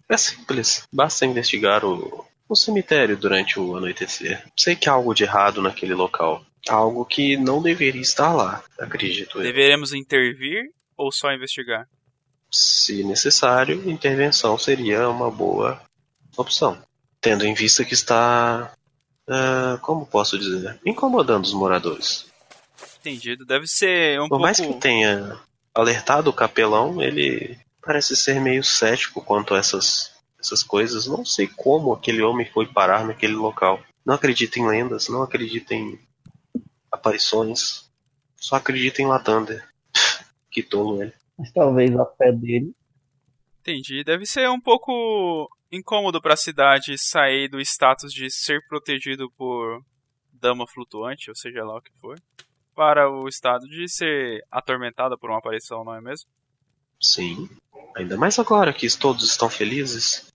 [0.08, 0.86] É simples.
[0.92, 4.44] Basta investigar o, o cemitério durante o anoitecer.
[4.56, 6.44] Sei que há algo de errado naquele local.
[6.68, 9.42] Algo que não deveria estar lá, acredito eu.
[9.42, 11.88] Deveremos intervir ou só investigar?
[12.50, 15.80] Se necessário, intervenção seria uma boa
[16.36, 16.80] opção.
[17.20, 18.72] Tendo em vista que está.
[19.26, 20.78] ah, como posso dizer?
[20.84, 22.31] Incomodando os moradores.
[23.02, 23.44] Entendido.
[23.44, 24.42] Deve ser um Por pouco.
[24.42, 25.38] mais que tenha
[25.74, 31.06] alertado o capelão, ele parece ser meio cético quanto a essas, essas coisas.
[31.06, 33.82] Não sei como aquele homem foi parar naquele local.
[34.06, 35.98] Não acredita em lendas, não acredita em
[36.90, 37.90] aparições.
[38.36, 39.66] Só acredita em Latander.
[40.50, 41.12] que tolo ele.
[41.36, 42.72] Mas talvez a fé dele.
[43.60, 44.04] Entendi.
[44.04, 49.82] Deve ser um pouco incômodo para a cidade sair do status de ser protegido por
[50.32, 52.20] dama flutuante, ou seja lá o que for,
[52.74, 56.28] para o estado de ser atormentada por uma aparição, não é mesmo?
[57.00, 57.48] Sim.
[57.96, 60.32] Ainda mais agora que todos estão felizes.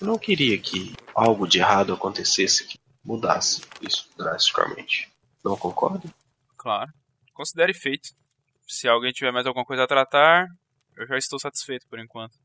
[0.00, 5.10] Eu não queria que algo de errado acontecesse que mudasse isso drasticamente.
[5.44, 6.08] Não concorda?
[6.56, 6.92] Claro.
[7.32, 8.10] Considere feito.
[8.66, 10.48] Se alguém tiver mais alguma coisa a tratar,
[10.96, 12.36] eu já estou satisfeito por enquanto.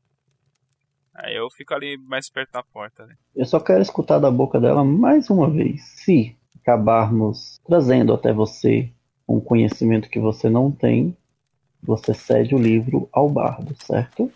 [1.14, 3.06] Aí eu fico ali mais perto da porta.
[3.06, 3.16] Né?
[3.34, 5.82] Eu só quero escutar da boca dela mais uma vez.
[5.96, 8.92] Se acabarmos trazendo até você
[9.32, 11.16] um conhecimento que você não tem,
[11.82, 14.30] você cede o livro ao bardo, certo?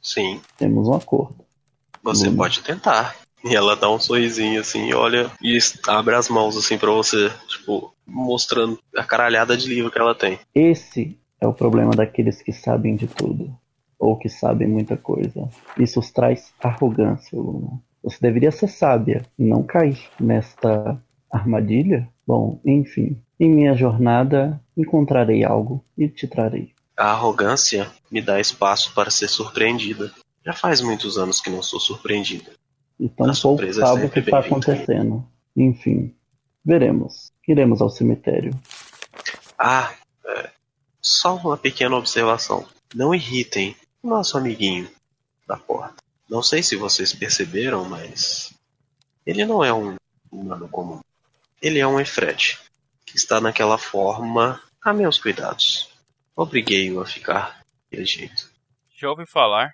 [0.00, 0.40] Sim.
[0.56, 1.36] Temos um acordo.
[2.02, 2.36] Você Hum.
[2.36, 3.14] pode tentar.
[3.44, 7.94] E ela dá um sorrisinho assim, olha e abre as mãos assim pra você, tipo,
[8.06, 10.38] mostrando a caralhada de livro que ela tem.
[10.54, 13.54] Esse é o problema daqueles que sabem de tudo.
[13.98, 15.48] Ou que sabem muita coisa.
[15.78, 17.80] Isso os traz arrogância, Luna.
[18.02, 20.98] Você deveria ser sábia e não cair nesta
[21.30, 23.16] armadilha Bom, enfim.
[23.38, 26.72] Em minha jornada, encontrarei algo e te trarei.
[26.96, 30.12] A arrogância me dá espaço para ser surpreendida.
[30.44, 32.52] Já faz muitos anos que não sou surpreendida.
[32.98, 35.26] E tão A pouco sabe o que está acontecendo.
[35.56, 36.14] Enfim,
[36.64, 37.32] veremos.
[37.46, 38.52] Iremos ao cemitério.
[39.58, 39.92] Ah,
[40.26, 40.50] é,
[41.00, 42.64] só uma pequena observação.
[42.94, 44.88] Não irritem o nosso amiguinho
[45.46, 45.96] da porta.
[46.28, 48.52] Não sei se vocês perceberam, mas
[49.26, 49.96] ele não é um
[50.30, 51.00] humano comum.
[51.60, 52.73] Ele é um Efred, que
[53.16, 55.88] está naquela forma a meus cuidados.
[56.36, 58.50] Obriguei-o a ficar daquele jeito.
[58.96, 59.72] Já ouvi falar.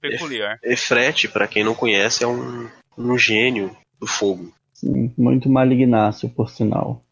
[0.00, 0.58] Peculiar.
[0.62, 4.52] Efret, para quem não conhece, é um, um gênio do fogo.
[4.72, 7.02] Sim, muito malignácio, por sinal.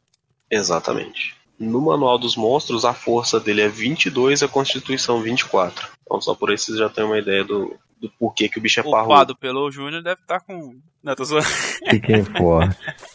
[0.51, 1.35] Exatamente.
[1.59, 5.89] No Manual dos Monstros, a força dele é 22 e a constituição 24.
[6.03, 8.81] Então, só por aí vocês já têm uma ideia do, do porquê que o bicho
[8.81, 9.15] é O parrudo.
[9.15, 10.79] Pado pelo Júnior deve estar com.
[11.03, 11.47] Não, tô zoando.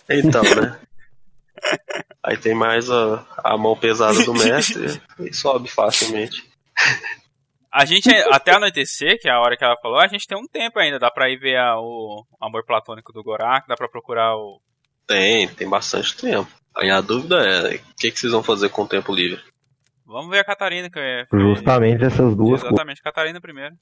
[0.09, 0.79] Então, né?
[2.23, 6.43] Aí tem mais a, a mão pesada do mestre e sobe facilmente.
[7.73, 10.47] A gente, até anoitecer, que é a hora que ela falou, a gente tem um
[10.47, 10.99] tempo ainda.
[10.99, 14.61] Dá pra ir ver a- o amor platônico do Gorak, dá pra procurar o.
[15.07, 16.51] Tem, tem bastante tempo.
[16.75, 19.41] Aí a dúvida é, o que, que vocês vão fazer com o tempo livre?
[20.05, 21.25] Vamos ver a Catarina, que é.
[21.33, 22.61] Justamente essas duas.
[22.63, 23.75] Exatamente, Catarina primeiro.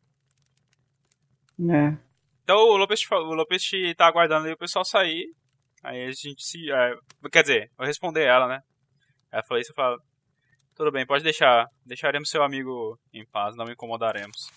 [1.69, 1.97] É.
[2.43, 3.63] Então o Lopes, o Lopes
[3.97, 5.25] tá aguardando aí o pessoal sair.
[5.83, 6.71] Aí a gente se.
[6.71, 6.95] é,
[7.31, 8.61] quer dizer, eu responder ela, né?
[9.31, 10.01] Ela falou isso, eu falo.
[10.75, 11.67] Tudo bem, pode deixar.
[11.85, 14.49] Deixaremos seu amigo em paz, não o incomodaremos.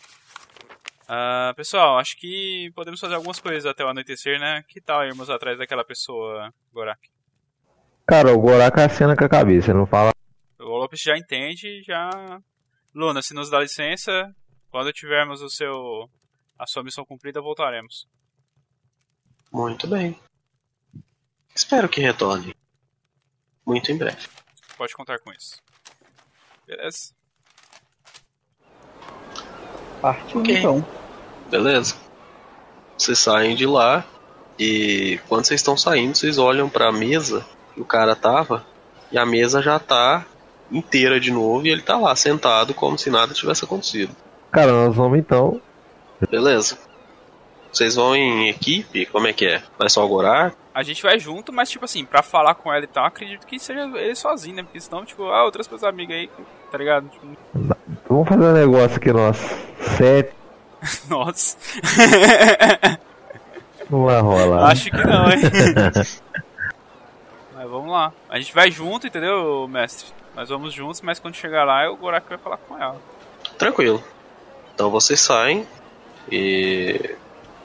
[1.09, 4.63] Ah, pessoal, acho que podemos fazer algumas coisas até o anoitecer, né?
[4.69, 7.11] Que tal irmos atrás daquela pessoa, Gorak?
[8.07, 10.13] Cara, o Gorak acena com a cabeça, ele não fala.
[10.59, 12.41] O Lopes já entende, já.
[12.95, 14.33] Luna, se nos dá licença,
[14.71, 16.09] quando tivermos o seu.
[16.59, 18.07] a sua missão cumprida, voltaremos.
[19.53, 20.19] Muito bem.
[21.55, 22.55] Espero que retorne.
[23.67, 24.27] Muito em breve.
[24.77, 25.61] Pode contar com isso.
[26.67, 27.13] Beleza?
[30.01, 30.57] Partiu Ok.
[30.59, 30.85] então.
[31.51, 31.95] Beleza?
[32.97, 34.05] Vocês saem de lá
[34.59, 38.65] e quando vocês estão saindo, vocês olham pra mesa que o cara tava
[39.11, 40.25] e a mesa já tá
[40.71, 44.15] inteira de novo e ele tá lá sentado como se nada tivesse acontecido.
[44.51, 45.61] Cara, nós vamos então.
[46.31, 46.79] Beleza?
[47.73, 49.07] Vocês vão em equipe?
[49.07, 49.63] Como é que é?
[49.79, 50.55] Vai só o Gorar?
[50.75, 53.59] A gente vai junto, mas tipo assim, pra falar com ela e tal, acredito que
[53.59, 54.63] seja ele sozinho, né?
[54.63, 56.31] Porque senão, tipo, ah, outras pessoas amigas aí,
[56.71, 57.09] tá ligado?
[57.09, 57.27] Tipo,
[58.09, 59.37] Vamos fazer um negócio aqui, nós.
[59.97, 60.33] Sete.
[61.09, 61.57] nossa.
[63.89, 64.71] Não vai rolar.
[64.71, 65.41] Acho que não, hein?
[67.55, 68.13] mas vamos lá.
[68.29, 70.09] A gente vai junto, entendeu, mestre?
[70.35, 73.01] Nós vamos juntos, mas quando chegar lá, o Gorak vai falar com ela.
[73.59, 74.03] Tranquilo.
[74.75, 75.67] Então vocês saem
[76.31, 77.15] e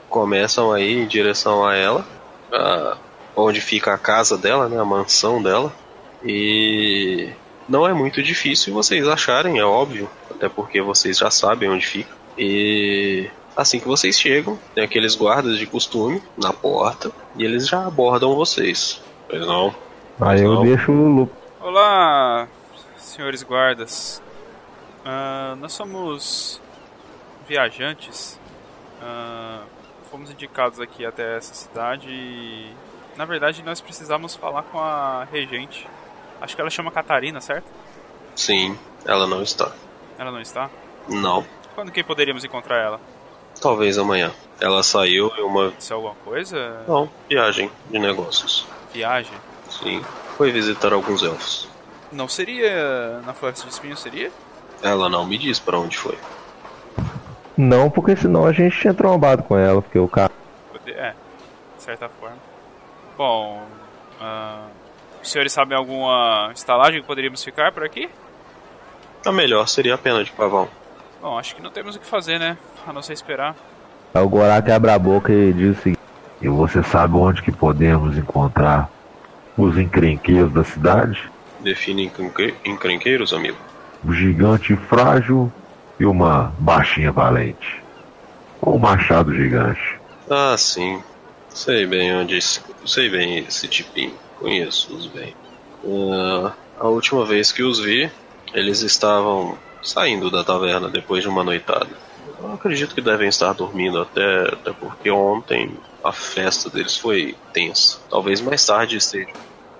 [0.08, 2.06] começam aí em direção a ela,
[2.52, 2.96] a-
[3.36, 5.72] onde fica a casa dela, né, a mansão dela.
[6.24, 7.30] E
[7.68, 12.10] não é muito difícil vocês acharem, é óbvio, até porque vocês já sabem onde fica.
[12.36, 17.86] E assim que vocês chegam, tem aqueles guardas de costume na porta e eles já
[17.86, 19.00] abordam vocês.
[19.28, 19.74] Pois não.
[20.20, 20.62] Aí eu Não.
[20.64, 21.30] deixo o Lu.
[21.60, 22.48] Olá,
[22.96, 24.20] senhores guardas.
[25.04, 26.60] Ah, nós somos
[27.48, 28.38] viajantes.
[29.00, 29.60] Ah,
[30.10, 32.72] fomos indicados aqui até essa cidade e,
[33.16, 35.86] na verdade, nós precisamos falar com a regente.
[36.40, 37.66] Acho que ela chama Catarina, certo?
[38.34, 39.72] Sim, ela não está.
[40.18, 40.70] Ela não está?
[41.08, 41.44] Não.
[41.74, 43.00] Quando que poderíamos encontrar ela?
[43.60, 44.32] Talvez amanhã.
[44.60, 46.82] Ela saiu em uma Se é alguma coisa?
[46.86, 48.66] não, viagem de negócios.
[48.92, 49.36] Viagem?
[49.70, 50.02] Sim,
[50.36, 51.68] foi visitar alguns elfos.
[52.10, 54.32] Não seria na Floresta de Espinhos, seria?
[54.82, 56.16] Ela não me diz pra onde foi.
[57.58, 60.30] Não, porque senão a gente tinha trombado com ela, porque o cara.
[60.86, 61.12] É,
[61.76, 62.36] de certa forma.
[63.16, 63.62] Bom,
[64.20, 64.66] ah,
[65.20, 68.08] os senhores sabem alguma estalagem que poderíamos ficar por aqui?
[69.26, 70.68] A melhor seria a pena de pavão.
[71.20, 72.56] Bom, acho que não temos o que fazer, né?
[72.86, 73.56] A não ser esperar.
[74.14, 76.00] Aí o Gorak abre a boca e diz o seguinte:
[76.40, 78.88] E você sabe onde que podemos encontrar
[79.56, 81.28] os encrenqueiros da cidade?
[81.58, 83.58] Define encrenque- encrenqueiros, amigo.
[84.04, 85.52] O gigante frágil
[85.98, 87.82] e uma baixinha valente.
[88.60, 89.98] Com um machado gigante.
[90.30, 91.02] Ah, sim.
[91.48, 94.14] Sei bem onde esse, sei bem esse tipinho.
[94.38, 95.34] Conheço-os bem.
[95.84, 98.10] Ah, a última vez que os vi,
[98.52, 101.88] eles estavam saindo da taverna depois de uma noitada.
[102.40, 107.98] Eu acredito que devem estar dormindo até, até porque ontem a festa deles foi tensa.
[108.08, 109.32] Talvez mais tarde esteja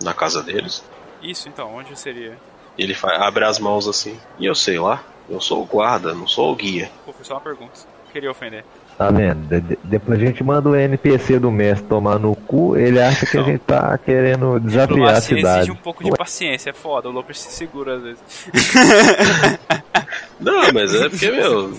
[0.02, 0.82] na casa deles.
[1.22, 2.36] Isso, então, onde seria?
[2.78, 4.16] E ele abre as mãos assim.
[4.38, 6.88] E eu sei lá, eu sou o guarda, não sou o guia.
[7.04, 7.72] Pô, foi só uma pergunta.
[8.12, 8.64] Queria ofender.
[8.96, 9.46] Tá vendo?
[9.48, 13.26] De- de- depois a gente manda o NPC do mestre tomar no cu, ele acha
[13.26, 15.58] que a gente tá querendo desafiar a cidade.
[15.58, 17.08] exige um pouco de paciência, é foda.
[17.08, 18.20] O Loper se segura às vezes.
[20.40, 21.72] Não, mas é porque, meu.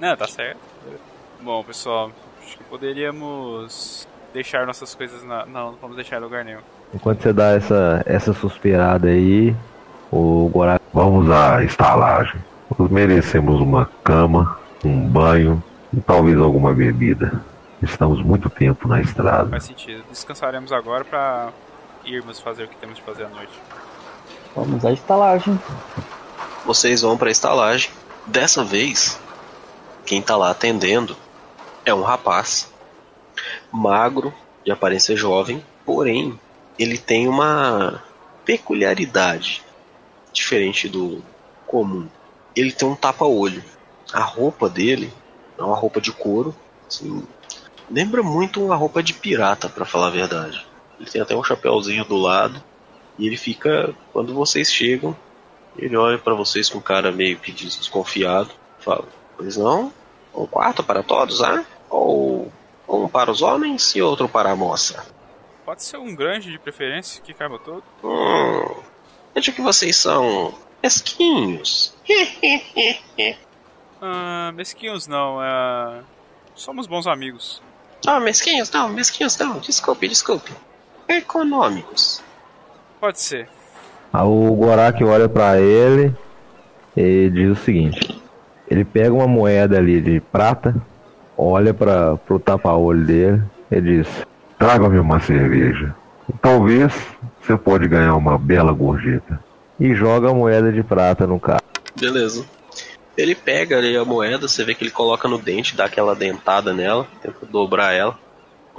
[0.00, 0.58] Não, tá certo.
[1.40, 2.10] Bom, pessoal,
[2.44, 5.44] acho que poderíamos deixar nossas coisas na.
[5.46, 6.60] Não, não vamos deixar em lugar nenhum.
[6.94, 9.54] Enquanto você dá essa, essa suspirada aí,
[10.12, 12.38] o Gorak Vamos à estalagem.
[12.78, 17.42] Nós merecemos uma cama, um banho e talvez alguma bebida.
[17.82, 19.48] Estamos muito tempo na estrada.
[19.48, 20.04] Faz sentido.
[20.10, 21.48] Descansaremos agora pra
[22.04, 23.58] irmos fazer o que temos de fazer à noite.
[24.54, 25.58] Vamos à estalagem.
[26.66, 27.90] Vocês vão pra estalagem.
[28.26, 29.18] Dessa vez,
[30.04, 31.16] quem tá lá atendendo
[31.86, 32.70] é um rapaz
[33.72, 36.38] magro, de aparência jovem, porém
[36.78, 38.02] ele tem uma
[38.44, 39.62] peculiaridade
[40.32, 41.22] diferente do
[41.66, 42.08] comum.
[42.54, 43.62] Ele tem um tapa-olho.
[44.12, 45.12] A roupa dele
[45.58, 46.54] é uma roupa de couro,
[46.86, 47.26] assim,
[47.90, 50.66] lembra muito uma roupa de pirata, pra falar a verdade.
[50.98, 52.62] Ele tem até um chapéuzinho do lado
[53.18, 55.16] e ele fica quando vocês chegam,
[55.76, 59.04] ele olha pra vocês com cara meio que desconfiado, fala:
[59.36, 59.92] "Pois não?
[60.34, 61.64] Um quarto para todos, ah?
[61.90, 62.50] Ou
[62.88, 65.04] um para os homens e outro para a moça?"
[65.64, 67.84] Pode ser um grande de preferência que caiba todo.
[68.02, 68.82] Hum,
[69.34, 71.94] vejo que vocês são mesquinhos.
[74.04, 76.00] Ah, mesquinhos não, é.
[76.56, 77.62] Somos bons amigos.
[78.04, 79.60] Ah, mesquinhos não, mesquinhos não.
[79.60, 80.52] Desculpe, desculpe.
[81.08, 82.20] Econômicos.
[82.98, 83.48] Pode ser.
[84.12, 86.12] Aí o Gorak olha pra ele
[86.96, 88.20] e diz o seguinte:
[88.68, 90.74] ele pega uma moeda ali de prata,
[91.38, 94.08] olha para pro tapa-olho dele e diz:
[94.58, 95.94] Traga-me uma cerveja.
[96.40, 96.92] Talvez
[97.42, 99.42] você pode ganhar uma bela gorjeta.
[99.80, 101.62] e joga a moeda de prata no cara.
[101.98, 102.46] Beleza.
[103.16, 106.72] Ele pega ali a moeda, você vê que ele coloca no dente, dá aquela dentada
[106.72, 108.18] nela, tenta dobrar ela.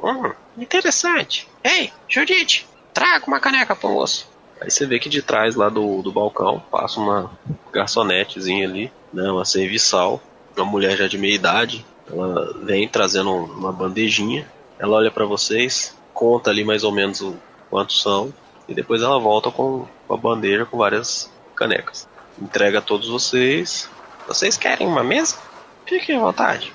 [0.02, 1.48] Hum, interessante.
[1.64, 4.30] Ei, Judite, traga uma caneca pro moço.
[4.62, 7.32] Aí você vê que de trás lá do, do balcão passa uma
[7.72, 10.22] garçonetezinha ali, né, uma serviçal,
[10.56, 11.86] uma mulher já de meia idade.
[12.10, 14.48] Ela vem trazendo uma bandejinha.
[14.80, 17.36] Ela olha pra vocês, conta ali mais ou menos o
[17.70, 18.32] quantos são,
[18.68, 22.08] e depois ela volta com, com a bandeja com várias canecas.
[22.42, 23.90] Entrega a todos vocês.
[24.28, 25.38] Vocês querem uma mesa?
[25.86, 26.74] Fiquem à vontade.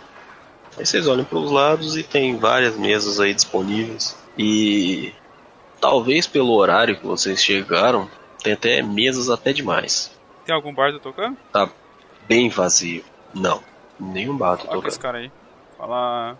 [0.77, 4.16] Aí vocês olham para os lados e tem várias mesas aí disponíveis.
[4.37, 5.12] E
[5.81, 8.09] talvez pelo horário que vocês chegaram,
[8.42, 10.12] tem até mesas até demais.
[10.44, 11.37] Tem algum bardo tocando?
[11.53, 11.68] Tá
[12.29, 13.05] bem vazio.
[13.35, 13.62] Não,
[13.98, 15.12] nenhum bar tá Olha com esse tocando.
[15.12, 15.33] cara aí.
[15.77, 16.38] Fala.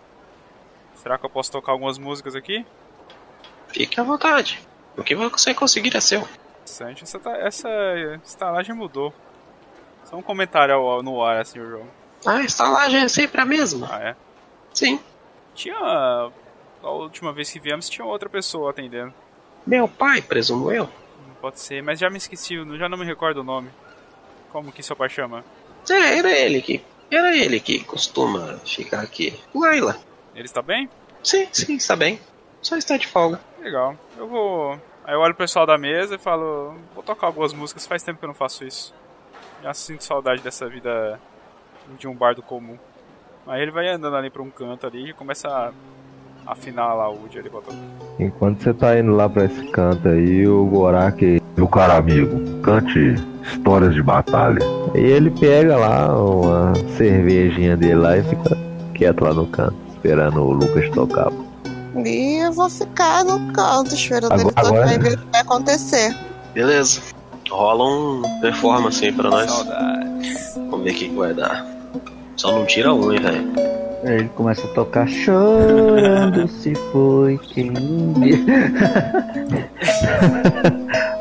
[0.95, 2.65] Será que eu posso tocar algumas músicas aqui?
[3.67, 4.61] Fique à vontade.
[4.97, 6.27] O que você conseguir é seu.
[6.61, 7.03] Interessante.
[7.03, 7.69] Essa, essa
[8.23, 9.13] estalagem mudou.
[10.05, 11.87] Só um comentário ao- no ar, assim, o jogo.
[12.25, 13.87] A estalagem é sempre a mesma.
[13.91, 14.15] Ah, é?
[14.73, 14.99] Sim.
[15.55, 15.75] Tinha.
[15.77, 19.13] A última vez que viemos tinha outra pessoa atendendo.
[19.65, 20.85] Meu pai, presumo eu.
[21.27, 23.69] Não pode ser, mas já me esqueci, já não me recordo o nome.
[24.51, 25.43] Como que seu pai chama?
[25.89, 26.83] É, era ele que.
[27.11, 29.39] Era ele que costuma ficar aqui.
[29.53, 29.97] Laila.
[30.35, 30.89] Ele está bem?
[31.23, 32.19] Sim, sim, está bem.
[32.61, 33.39] Só está de folga.
[33.61, 33.95] Legal.
[34.17, 34.79] Eu vou.
[35.03, 36.75] Aí eu olho pro pessoal da mesa e falo.
[36.93, 38.93] Vou tocar algumas músicas, faz tempo que eu não faço isso.
[39.63, 41.19] Já sinto saudade dessa vida
[41.97, 42.77] de um bardo comum.
[43.47, 45.71] Aí ele vai andando ali pra um canto ali e começa a
[46.51, 47.77] afinar lá o Woody ali pra tocar.
[48.19, 51.41] Enquanto você tá indo lá pra esse canto aí, o Gorak.
[51.57, 54.59] Meu caro amigo, cante histórias de batalha.
[54.95, 58.57] E ele pega lá uma cervejinha dele lá e fica
[58.93, 61.31] quieto lá no canto, esperando o Lucas tocar.
[62.05, 65.25] E eu vou ficar no canto esperando Agora- ele tocar agora- e ver o que
[65.31, 66.15] vai acontecer.
[66.53, 66.99] Beleza.
[67.49, 69.49] Rola um performance aí pra nós.
[69.51, 70.37] Saudade.
[70.55, 71.65] Vamos ver o que, que vai dar.
[72.35, 73.51] Só não tira um, hein, velho.
[74.05, 78.45] Aí ele começa a tocar chorando se foi quem me...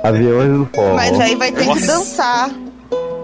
[0.05, 0.95] Aviões do forró.
[0.95, 1.87] Mas aí vai ter que Nossa.
[1.87, 2.51] dançar.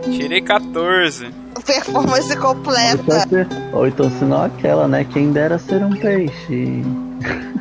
[0.02, 1.30] Tirei 14.
[1.64, 3.26] Performance completa.
[3.72, 5.04] Ou então se não aquela, né?
[5.04, 6.82] Quem dera ser um peixe.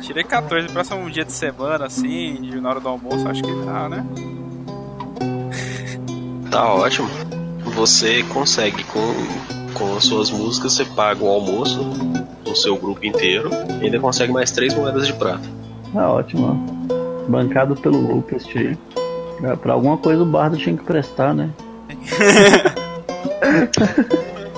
[0.00, 0.68] Tirei 14.
[0.68, 4.06] Próximo um dia de semana, assim, de na hora do almoço, acho que dá, né?
[6.50, 7.08] Tá ótimo.
[7.74, 9.14] Você consegue com,
[9.74, 11.78] com as suas músicas, você paga o almoço
[12.44, 13.50] do seu grupo inteiro
[13.80, 15.48] e ainda consegue mais três moedas de prata.
[15.94, 16.54] Ah, ótimo.
[17.28, 18.76] Bancado pelo Lucas, tio.
[19.42, 21.50] É, Pra alguma coisa o bardo tinha que prestar, né?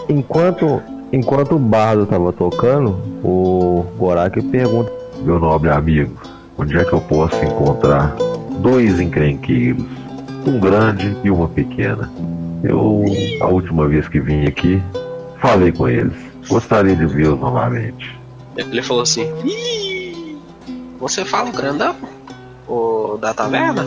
[0.09, 0.83] Enquanto,
[1.17, 2.91] enquanto o bardo tava tocando,
[3.25, 4.93] o Gorak pergunta:
[5.23, 6.21] Meu nobre amigo,
[6.59, 8.15] onde é que eu posso encontrar
[8.61, 9.85] dois encrenqueiros?
[10.47, 12.11] Um grande e uma pequena.
[12.63, 13.05] Eu,
[13.41, 14.81] a última vez que vim aqui,
[15.41, 16.15] falei com eles.
[16.49, 18.17] Gostaria de vê-lo novamente.
[18.57, 20.39] Ele falou assim: Ih,
[21.01, 21.97] você fala o grandão?
[22.69, 23.85] O da taverna?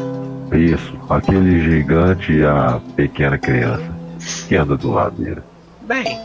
[0.52, 4.00] Isso, aquele gigante e a pequena criança
[4.48, 5.42] que anda do lado dele.
[5.82, 6.20] Bem,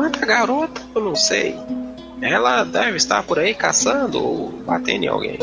[0.00, 1.54] quanto a garota, eu não sei.
[2.22, 5.38] Ela deve estar por aí caçando ou batendo em alguém.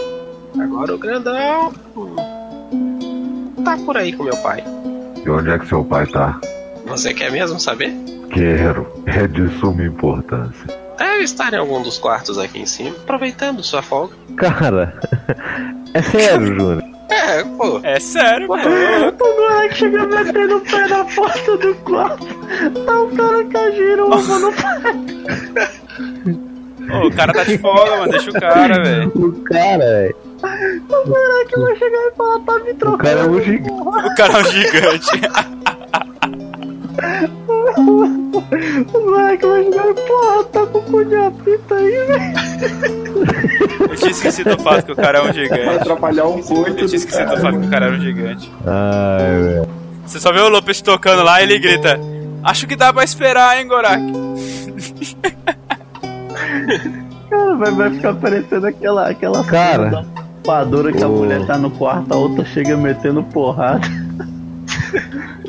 [0.59, 1.71] Agora o grandão.
[1.95, 4.63] hum, tá por aí com meu pai.
[5.23, 6.41] E onde é que seu pai tá?
[6.87, 7.93] Você quer mesmo saber?
[8.31, 10.65] Quero, é de suma importância.
[10.97, 14.15] Deve estar em algum dos quartos aqui em cima, aproveitando sua folga.
[14.37, 14.99] Cara,
[15.93, 16.83] é sério, Júnior.
[17.27, 17.79] É, pô.
[17.83, 18.63] É sério, mano.
[19.19, 22.25] O moleque chega metendo o pé na porta do quarto.
[22.85, 25.71] Tá o cara com a giromba no pé.
[26.93, 28.11] Ô, o cara tá de folga, mano.
[28.11, 29.11] Deixa o cara, velho.
[29.15, 30.15] O cara, velho.
[30.89, 32.95] O moleque vai chegar e falar, tá me trocando.
[32.95, 33.71] O cara é um gigante.
[33.71, 35.21] O cara é um gigante.
[38.93, 43.66] O moleque vai chegar e, porra, tá com o cu de apita aí, velho.
[43.97, 45.69] Eu tinha esquecido o fato que o cara é um Vai gigante.
[45.69, 48.51] atrapalhar um coito Eu tinha do esquecido o fato que o cara era um gigante.
[48.65, 49.67] Ai, velho.
[50.05, 51.99] Você só vê o Lopes tocando lá e ele grita:
[52.43, 54.01] Acho que dá pra esperar, hein, Gorak?
[57.29, 60.05] Cara, vai, vai ficar parecendo aquela, aquela Cara.
[60.45, 61.11] voadora que a Ô.
[61.17, 63.81] mulher tá no quarto, a outra chega metendo porrada.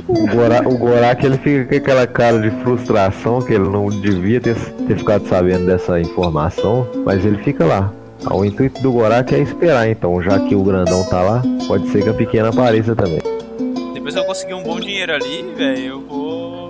[0.08, 4.40] O, Gora, o Gorak ele fica com aquela cara de frustração que ele não devia
[4.40, 7.92] ter, ter ficado sabendo dessa informação, mas ele fica lá.
[8.26, 11.88] Ah, O intuito do Gorak é esperar, então, já que o grandão tá lá, pode
[11.88, 13.20] ser que a pequena apareça também.
[13.94, 16.68] Depois que eu conseguir um bom dinheiro ali, velho, eu vou.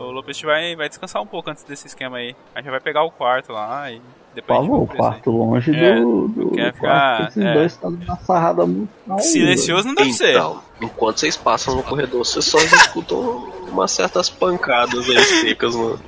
[0.00, 2.36] O Lopes vai, vai descansar um pouco antes desse esquema aí.
[2.54, 4.58] A gente vai pegar o quarto lá e Por depois.
[4.58, 7.28] a gente favor, o quarto longe É, do, do, quer do ficar- quarto.
[7.30, 7.52] Esses é.
[7.54, 8.88] dois estão na sarrada muito.
[9.20, 10.30] Silencioso não deve ser.
[10.30, 15.98] Então, enquanto vocês passam no corredor, vocês só escutam umas certas pancadas aí secas no-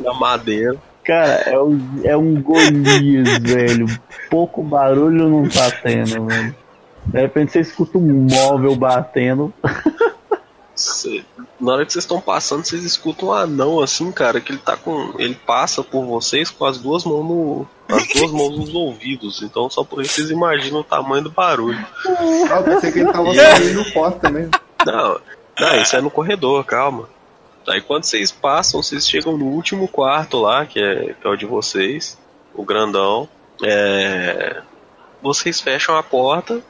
[0.00, 0.76] na madeira.
[1.04, 3.86] Cara, é um, é um Golias, velho.
[4.30, 6.54] Pouco barulho não tá tendo, velho.
[7.06, 9.52] De repente você escuta um móvel batendo.
[10.74, 11.24] Cê-
[11.60, 14.76] na hora que vocês estão passando, vocês escutam um anão assim, cara, que ele tá
[14.76, 15.12] com.
[15.18, 17.66] Ele passa por vocês com as duas mãos no.
[17.88, 19.42] As duas mãos nos ouvidos.
[19.42, 21.84] Então só por isso vocês imaginam o tamanho do barulho.
[22.06, 24.48] Ah, eu pensei que ele tava saindo no porta também.
[24.86, 25.20] Não,
[25.60, 27.08] não, isso é no corredor, calma.
[27.68, 31.36] Aí quando vocês passam, vocês chegam no último quarto lá, que é, que é o
[31.36, 32.18] de vocês,
[32.54, 33.28] o grandão.
[33.62, 34.62] É,
[35.22, 36.60] vocês fecham a porta.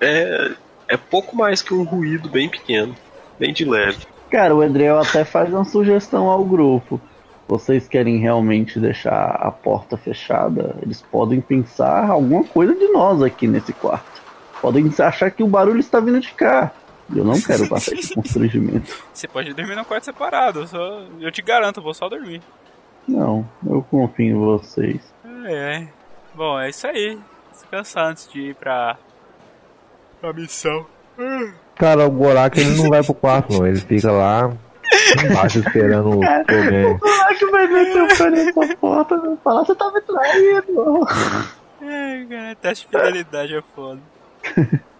[0.00, 0.52] É,
[0.88, 2.94] é pouco mais que um ruído bem pequeno,
[3.38, 4.06] bem de leve.
[4.30, 7.00] Cara, o Edrel até faz uma sugestão ao grupo.
[7.48, 10.76] Vocês querem realmente deixar a porta fechada?
[10.80, 14.22] Eles podem pensar alguma coisa de nós aqui nesse quarto.
[14.60, 16.72] Podem achar que o barulho está vindo de cá.
[17.12, 18.92] E Eu não quero passar esse constrangimento.
[19.12, 20.60] Você pode dormir num quarto separado.
[20.60, 22.40] eu Só, eu te garanto, eu vou só dormir.
[23.06, 25.00] Não, eu confio em vocês.
[25.44, 25.88] É, é.
[26.34, 27.18] Bom, é isso aí.
[27.50, 28.96] Descansar antes de ir pra.
[30.20, 30.86] pra missão.
[31.74, 33.66] Cara, o Gorak ele não vai pro quarto, não.
[33.66, 34.52] Ele fica lá
[35.24, 36.98] embaixo esperando o alguém.
[37.30, 39.18] É que vai meter o pé nessa porta?
[39.18, 41.08] Vai falar, você tá me traindo.
[41.82, 44.00] É, cara, teste de fidelidade é foda.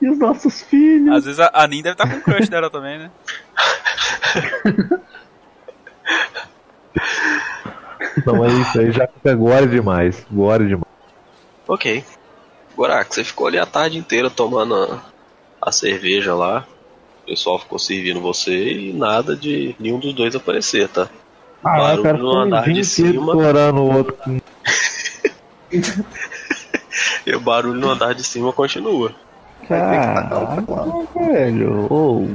[0.00, 1.14] E os nossos filhos?
[1.16, 3.10] Às vezes a, a Nin deve estar com crush dela também, né?
[8.26, 10.26] Não, é isso aí já fica gore demais.
[10.30, 10.86] Gore demais.
[11.66, 12.04] Ok.
[12.76, 15.00] Gorak, você ficou ali a tarde inteira tomando a,
[15.60, 16.66] a cerveja lá.
[17.22, 21.08] O pessoal ficou servindo você e nada de nenhum dos dois aparecer, tá?
[21.62, 23.10] Ah, Barulho o cara no andar o de cima.
[23.10, 24.16] explorando o outro.
[27.24, 29.14] E o barulho no andar de cima continua.
[29.68, 30.46] Caraca,
[31.16, 31.86] velho.
[31.92, 32.26] Ô,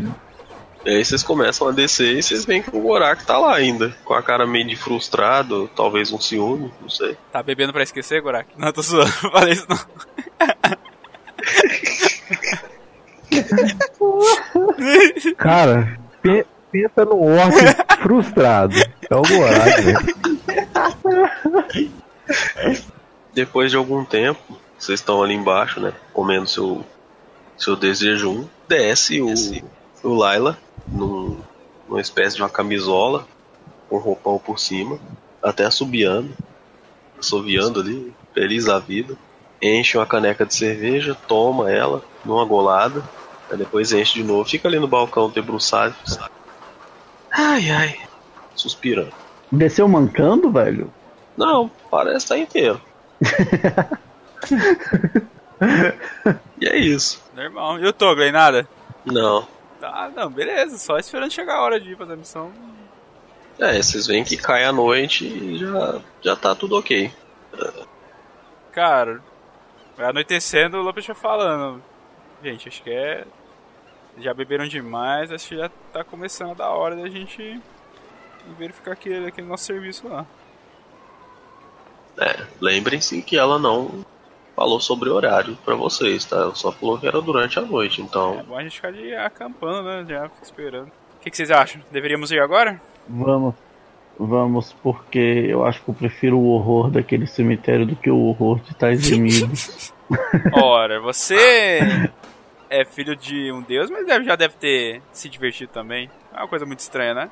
[0.86, 3.94] E aí vocês começam a descer e vocês veem que o Gorak tá lá ainda.
[4.06, 7.18] Com a cara meio de frustrado, talvez um ciúme, não sei.
[7.32, 8.48] Tá bebendo pra esquecer, Gorak?
[8.58, 9.78] Não, tô zoando, não falei isso não.
[15.38, 17.56] Cara, pe- pensa no orc
[18.02, 18.76] frustrado.
[19.10, 19.94] É o Gorak, né?
[23.34, 25.94] Depois de algum tempo, vocês estão ali embaixo, né?
[26.14, 26.84] Comendo seu,
[27.58, 28.46] seu desejum.
[28.68, 29.34] Desce o,
[30.04, 31.38] o Laila num,
[31.88, 33.28] numa espécie de uma camisola
[33.90, 35.00] com roupão por cima,
[35.42, 36.30] até assobiando,
[37.20, 39.16] assoviando ali, feliz da vida.
[39.62, 43.04] Enche uma caneca de cerveja, toma ela numa golada,
[43.50, 45.96] aí depois enche de novo, fica ali no balcão debruçado.
[47.32, 48.00] Ai ai,
[48.56, 49.14] suspirando.
[49.52, 50.94] desceu mancando, velho?
[51.36, 52.80] Não, parece estar inteiro.
[56.60, 57.22] e é isso.
[57.38, 57.80] Normal.
[57.80, 58.68] E o Togley, nada?
[59.06, 59.48] Não.
[59.80, 60.76] Ah, não, beleza.
[60.80, 62.52] Só esperando chegar a hora de ir fazer a missão.
[63.60, 67.12] É, vocês veem que cai a noite e já, já tá tudo ok.
[68.72, 69.22] Cara,
[69.96, 71.84] vai anoitecendo, o Lopes vai falando.
[72.44, 73.26] Gente, acho que é.
[74.20, 77.62] Já beberam demais, acho que já tá começando a dar hora da gente
[78.58, 80.26] verificar aquele, aquele nosso serviço lá.
[82.18, 84.04] É, lembrem-se que ela não
[84.58, 86.38] falou sobre horário pra vocês, tá?
[86.38, 88.44] Ela só falou que era durante a noite, É então.
[88.48, 90.04] bom a gente ficar de acampando, né?
[90.10, 90.88] Já fica esperando.
[90.88, 91.80] O que, que vocês acham?
[91.92, 92.82] Deveríamos ir agora?
[93.08, 93.54] Vamos.
[94.20, 98.60] Vamos, porque eu acho que eu prefiro o horror daquele cemitério do que o horror
[98.62, 99.94] de Tais Unidos.
[100.60, 102.10] Ora, você
[102.68, 106.10] é filho de um deus, mas deve- já deve ter se divertido também.
[106.34, 107.30] É uma coisa muito estranha, né?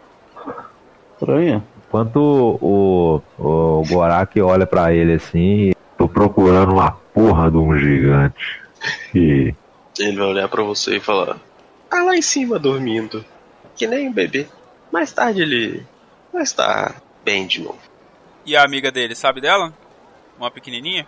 [1.13, 1.63] Estranha?
[1.87, 2.17] Enquanto
[2.61, 8.61] o, o Gorak olha pra ele assim, Tô procurando uma porra de um gigante.
[9.15, 9.55] E
[9.97, 11.37] Ele vai olhar pra você e falar:
[11.89, 13.25] Tá lá em cima dormindo.
[13.75, 14.47] Que nem um bebê.
[14.91, 15.85] Mais tarde ele
[16.31, 17.79] vai estar bem de novo.
[18.45, 19.73] E a amiga dele, sabe dela?
[20.37, 21.07] Uma pequenininha?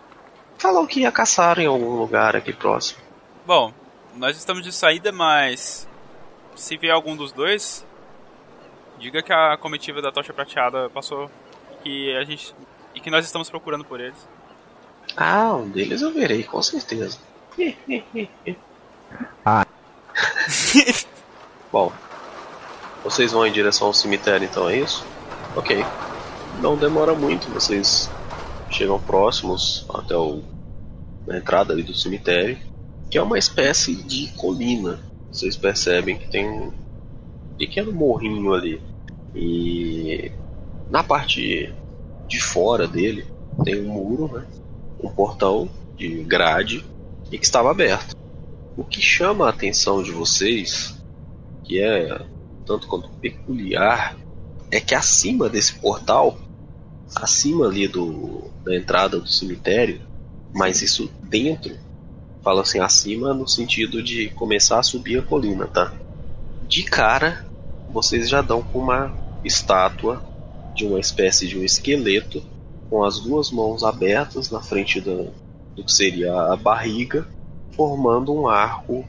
[0.58, 3.00] Falou que ia caçar em algum lugar aqui próximo.
[3.46, 3.72] Bom,
[4.16, 5.88] nós estamos de saída, mas
[6.56, 7.86] se vier algum dos dois,
[8.98, 11.30] diga que a comitiva da tocha prateada passou
[11.84, 12.56] que a gente
[12.96, 14.28] e que nós estamos procurando por eles.
[15.18, 17.18] Ah, um deles eu verei, com certeza.
[19.44, 19.66] Ah.
[21.72, 21.92] Bom,
[23.04, 25.06] vocês vão em direção ao cemitério então, é isso?
[25.56, 25.84] Ok.
[26.62, 28.10] Não demora muito, vocês
[28.70, 30.44] chegam próximos até o,
[31.30, 32.58] a entrada ali do cemitério,
[33.10, 35.00] que é uma espécie de colina.
[35.32, 36.74] Vocês percebem que tem um
[37.58, 38.82] pequeno morrinho ali.
[39.34, 40.32] E
[40.90, 41.74] na parte
[42.28, 43.26] de fora dele
[43.64, 44.46] tem um muro, né?
[45.02, 46.86] Um portão de grade
[47.32, 48.16] e que estava aberto.
[48.76, 50.96] O que chama a atenção de vocês,
[51.64, 52.26] que é
[52.66, 54.18] tanto quanto peculiar,
[54.70, 56.38] é que acima desse portal,
[57.16, 60.02] acima ali do, da entrada do cemitério,
[60.54, 61.76] mas isso dentro,
[62.44, 65.94] fala assim acima no sentido de começar a subir a colina, tá?
[66.68, 67.46] De cara,
[67.92, 70.22] vocês já dão com uma estátua
[70.76, 72.44] de uma espécie de um esqueleto
[72.90, 75.32] com as duas mãos abertas na frente do,
[75.76, 77.28] do que seria a barriga,
[77.72, 79.06] formando um arco,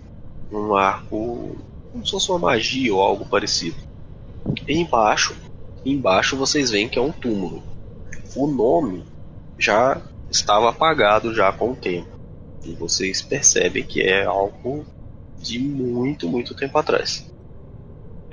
[0.53, 1.57] um arco
[1.93, 3.77] como se fosse uma magia ou algo parecido.
[4.67, 5.37] E embaixo,
[5.85, 7.63] embaixo vocês veem que é um túmulo.
[8.37, 9.05] O nome
[9.59, 10.01] já
[10.31, 12.09] estava apagado já com o tempo.
[12.65, 14.85] E vocês percebem que é algo
[15.39, 17.27] de muito, muito tempo atrás.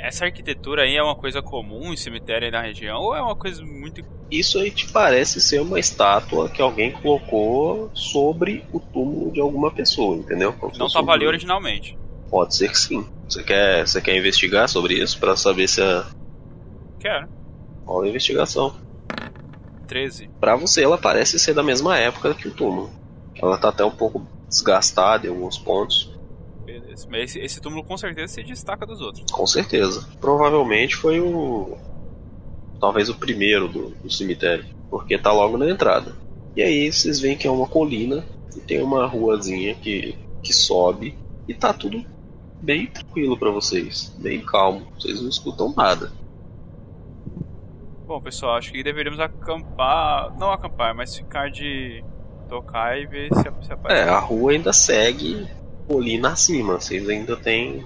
[0.06, 3.36] Essa arquitetura aí é uma coisa comum em cemitério aí na região ou é uma
[3.36, 9.32] coisa muito Isso aí te parece ser uma estátua que alguém colocou sobre o túmulo
[9.32, 10.54] de alguma pessoa, entendeu?
[10.54, 11.98] Como não estava ali originalmente?
[12.30, 13.04] Pode ser que sim.
[13.28, 16.04] Você quer, você quer investigar sobre isso para saber se é
[17.00, 17.28] Quero.
[17.84, 18.76] qual a investigação?
[19.88, 20.30] 13.
[20.40, 22.92] Pra você, ela parece ser da mesma época que o túmulo.
[23.42, 26.15] Ela tá até um pouco desgastada em alguns pontos,
[27.14, 29.26] esse, esse túmulo com certeza se destaca dos outros.
[29.32, 30.08] com certeza.
[30.20, 31.78] Provavelmente foi o.
[32.80, 36.14] Talvez o primeiro do, do cemitério, porque tá logo na entrada.
[36.56, 38.24] E aí vocês veem que é uma colina
[38.56, 42.04] e tem uma ruazinha que, que sobe e tá tudo
[42.62, 44.88] bem tranquilo pra vocês, bem calmo.
[45.00, 46.12] Vocês não escutam nada.
[48.08, 50.36] Bom, pessoal, acho que deveríamos acampar.
[50.38, 52.04] Não acampar, mas ficar de
[52.48, 54.10] tocar e ver se, se É, aparece.
[54.10, 55.48] a rua ainda segue
[55.88, 56.80] colina acima.
[56.80, 57.86] Vocês ainda tem,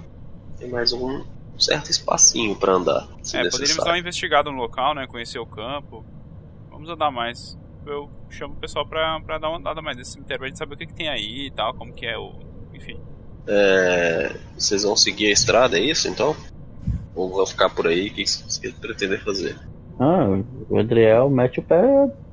[0.58, 1.24] tem mais um
[1.58, 3.06] certo espacinho pra andar.
[3.22, 4.00] Se É, poderíamos dar uma necessário.
[4.00, 5.06] investigada no local, né?
[5.06, 6.04] Conhecer o campo.
[6.70, 7.58] Vamos andar mais.
[7.86, 10.74] Eu chamo o pessoal pra, pra dar uma andada mais nesse cemitério pra gente saber
[10.74, 12.32] o que, que tem aí e tal, como que é o.
[12.74, 12.98] Enfim.
[13.46, 16.36] É, vocês vão seguir a estrada, é isso então?
[17.14, 18.08] Ou vão ficar por aí?
[18.08, 19.58] O que vocês pretendem fazer?
[19.98, 20.26] Ah,
[20.68, 21.82] o Adriel mete o pé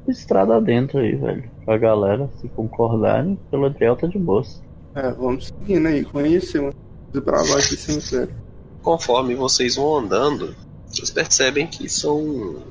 [0.08, 1.50] estrada dentro aí, velho.
[1.66, 4.62] Pra galera, se concordarem, pelo Adriel tá de boas.
[4.98, 6.74] É, vamos seguindo aí, conhecer uma
[7.14, 8.36] desbravar esse cemitério.
[8.82, 10.56] Conforme vocês vão andando,
[10.88, 12.64] vocês percebem que são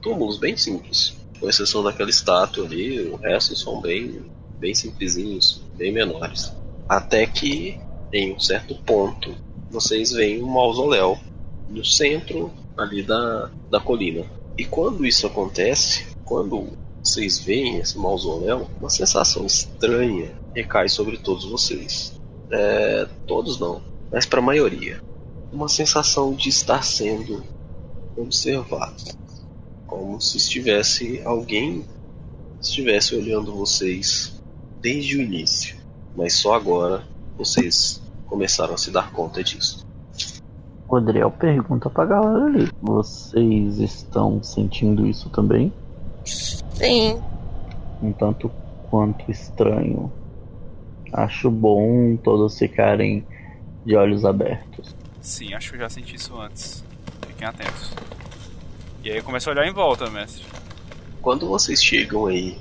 [0.00, 1.14] túmulos bem simples.
[1.38, 4.22] Com exceção daquela estátua ali, o resto são bem,
[4.58, 6.50] bem simplesinhos, bem menores.
[6.88, 7.78] Até que,
[8.10, 9.36] em um certo ponto,
[9.70, 11.18] vocês veem um mausoléu
[11.68, 14.24] no centro ali da, da colina.
[14.56, 16.66] E quando isso acontece, quando
[17.04, 22.18] vocês veem esse mausoléu, uma sensação estranha recai sobre todos vocês.
[22.50, 25.02] É, todos não, mas para a maioria.
[25.52, 27.44] Uma sensação de estar sendo
[28.16, 28.96] observado.
[29.86, 31.84] Como se estivesse alguém
[32.60, 34.42] estivesse olhando vocês
[34.80, 35.76] desde o início.
[36.16, 37.02] Mas só agora
[37.36, 39.84] vocês começaram a se dar conta disso.
[40.88, 45.72] O Adriel pergunta pra galera ali: Vocês estão sentindo isso também?
[46.74, 47.22] Sim.
[48.02, 48.50] Um tanto
[48.90, 50.12] quanto estranho.
[51.12, 53.26] Acho bom todos ficarem
[53.84, 54.94] de olhos abertos.
[55.20, 56.84] Sim, acho que eu já senti isso antes.
[57.26, 57.92] Fiquem atentos.
[59.02, 60.44] E aí começa a olhar em volta, mestre.
[61.20, 62.58] Quando vocês chegam aí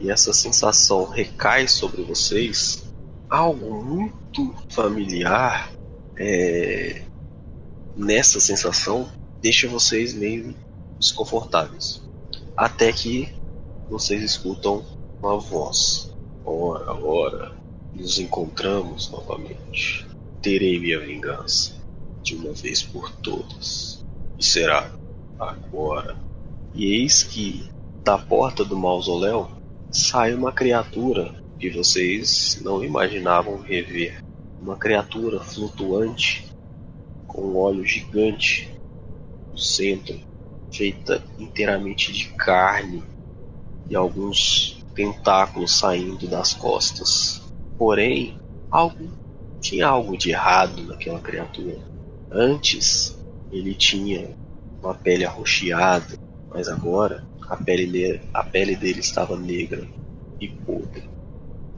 [0.00, 2.86] e essa sensação recai sobre vocês,
[3.28, 5.70] algo muito familiar
[6.18, 7.02] é,
[7.96, 9.08] nessa sensação
[9.40, 10.54] deixa vocês meio
[10.98, 12.02] desconfortáveis.
[12.56, 13.35] Até que
[13.88, 14.84] vocês escutam
[15.20, 16.12] uma voz.
[16.44, 17.52] Ora, ora,
[17.94, 20.06] nos encontramos novamente.
[20.42, 21.74] Terei minha vingança
[22.22, 24.04] de uma vez por todas.
[24.38, 24.90] E será
[25.38, 26.16] agora.
[26.74, 27.68] E eis que
[28.02, 29.48] da porta do mausoléu
[29.90, 34.22] sai uma criatura que vocês não imaginavam rever.
[34.60, 36.46] Uma criatura flutuante
[37.26, 38.70] com um olho gigante
[39.50, 40.18] no centro,
[40.70, 43.02] feita inteiramente de carne
[43.88, 47.42] e alguns tentáculos saindo das costas.
[47.78, 48.36] Porém,
[48.70, 49.10] algo
[49.60, 51.78] tinha algo de errado naquela criatura.
[52.30, 53.18] Antes,
[53.50, 54.30] ele tinha
[54.82, 56.18] uma pele arroxeada,
[56.50, 59.86] mas agora a pele, ne- a pele dele estava negra
[60.40, 61.04] e podre.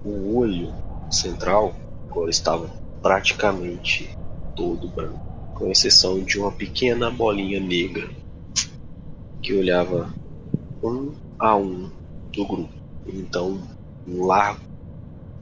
[0.05, 0.75] O olho
[1.11, 1.77] central
[2.11, 2.71] agora estava
[3.03, 4.11] praticamente
[4.55, 5.19] todo branco,
[5.55, 8.09] com exceção de uma pequena bolinha negra
[9.43, 10.13] que olhava
[10.83, 11.91] um a um
[12.39, 12.73] do grupo.
[13.05, 13.61] Então,
[14.07, 14.65] um largo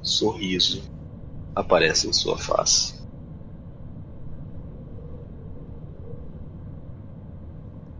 [0.00, 0.82] sorriso
[1.54, 2.96] aparece em sua face.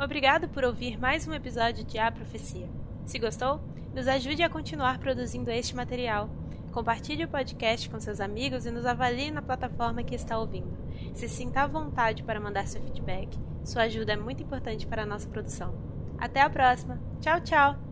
[0.03, 2.69] Obrigado por ouvir mais um episódio de A Profecia.
[3.05, 3.61] Se gostou,
[3.95, 6.31] nos ajude a continuar produzindo este material.
[6.73, 10.77] Compartilhe o podcast com seus amigos e nos avalie na plataforma que está ouvindo.
[11.15, 13.39] Se sinta à vontade para mandar seu feedback.
[13.65, 15.75] Sua ajuda é muito importante para a nossa produção.
[16.19, 17.01] Até a próxima.
[17.21, 17.86] Tchau, tchau!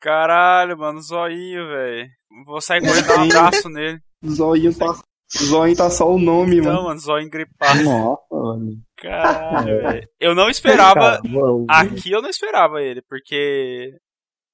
[0.00, 2.08] Caralho, mano, zoinho, velho.
[2.46, 4.00] Vou sair correndo dar um abraço nele.
[4.26, 4.94] Zóio tá,
[5.36, 6.84] Zóio tá só o nome, Então, mano.
[6.88, 7.82] mano, zoinho gripado.
[7.82, 8.72] Nossa, mano.
[8.96, 10.08] Caralho, velho.
[10.18, 11.20] Eu não esperava.
[11.22, 13.94] Caramba, Aqui eu não esperava ele, porque.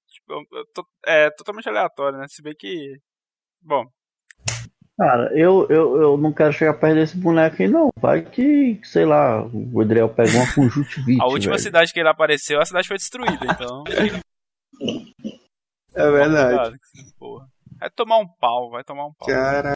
[0.08, 0.44] Tipo,
[0.74, 2.26] tô- é totalmente aleatório, né?
[2.28, 2.96] Se bem que.
[3.62, 3.84] Bom,
[4.98, 7.90] Cara, eu, eu, eu não quero chegar perto desse boneco aí, não.
[8.00, 11.20] Vai que, sei lá, o Adriel pega uma conjuntivite.
[11.20, 11.62] a última velho.
[11.62, 13.84] cidade que ele apareceu, a cidade foi destruída, então.
[15.94, 16.78] É verdade.
[17.78, 19.28] Vai tomar um pau, vai tomar um pau.
[19.28, 19.74] Cara,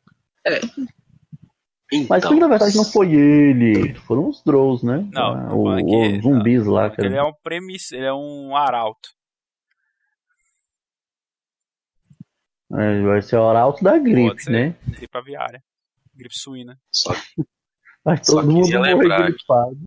[2.09, 3.94] Mas Então, que na verdade não foi ele.
[4.01, 5.09] Foram os Drows, né?
[5.12, 6.88] Não, Ah, o, que- os zumbis lá.
[6.88, 7.09] Porque Cara.
[7.09, 9.09] ele é um premiss, ele é um arauto.
[12.72, 14.76] É, vai ser o arauto da gripe, né?
[14.86, 15.62] Gripe aviária.
[16.14, 16.78] Gripe suína.
[16.92, 17.12] só
[18.22, 19.80] Só todo mundo queria morrer lembrar gripado.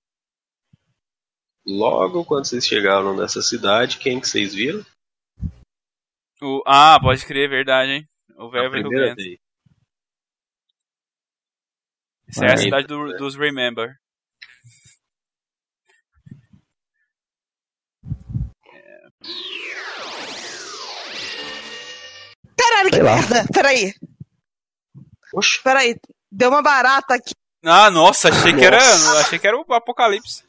[1.66, 4.84] logo quando vocês chegaram nessa cidade, quem que vocês viram?
[6.44, 8.08] O, ah, pode crer, verdade, hein?
[8.38, 9.16] O primeira verruguento.
[9.16, 9.40] vez.
[12.28, 13.96] Essa é a Ah, cidade do- dos Remember.
[22.58, 23.46] Caralho, que merda!
[23.54, 23.94] Peraí,
[25.34, 25.96] Oxe, peraí.
[26.32, 27.34] Deu uma barata aqui.
[27.66, 28.78] Ah, nossa, achei que era.
[28.78, 29.20] Nossa.
[29.22, 30.44] Achei que era o apocalipse.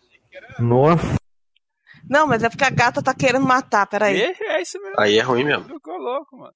[0.59, 1.15] Nossa,
[2.09, 4.17] Não, mas é porque a gata tá querendo matar, peraí.
[4.19, 5.01] E é isso mesmo.
[5.01, 5.65] aí é ruim mesmo.
[5.65, 6.55] Ficou louco, mano.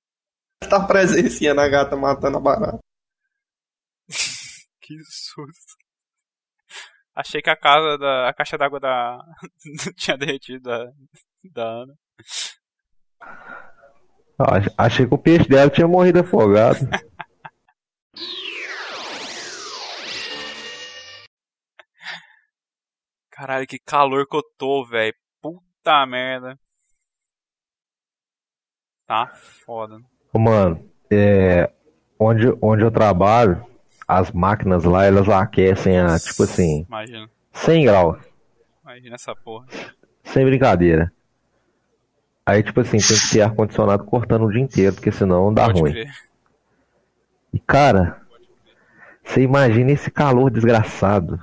[0.68, 2.78] tá presenciando a gata matando a barata.
[4.80, 5.76] Que susto.
[7.14, 8.28] Achei que a casa da.
[8.30, 9.18] a caixa d'água da.
[9.98, 10.86] tinha derretido da.
[11.52, 11.94] da Ana.
[14.38, 16.78] ach- achei que o peixe dela tinha morrido afogado.
[23.30, 25.14] Caralho, que calor que eu tô, velho.
[25.88, 26.58] Puta merda.
[29.06, 29.26] Tá
[29.64, 29.98] foda.
[30.34, 31.72] Mano, é,
[32.20, 33.64] onde, onde eu trabalho,
[34.06, 37.30] as máquinas lá, elas aquecem a, tipo assim, Imagina.
[37.54, 38.18] 100 graus.
[38.82, 39.66] Imagina essa porra.
[40.24, 41.10] Sem brincadeira.
[42.44, 45.80] Aí, tipo assim, tem que ter ar-condicionado cortando o dia inteiro, porque senão dá Pode
[45.80, 45.92] ruim.
[45.92, 46.12] crer.
[47.50, 48.20] E, cara,
[49.24, 51.40] você imagina esse calor desgraçado.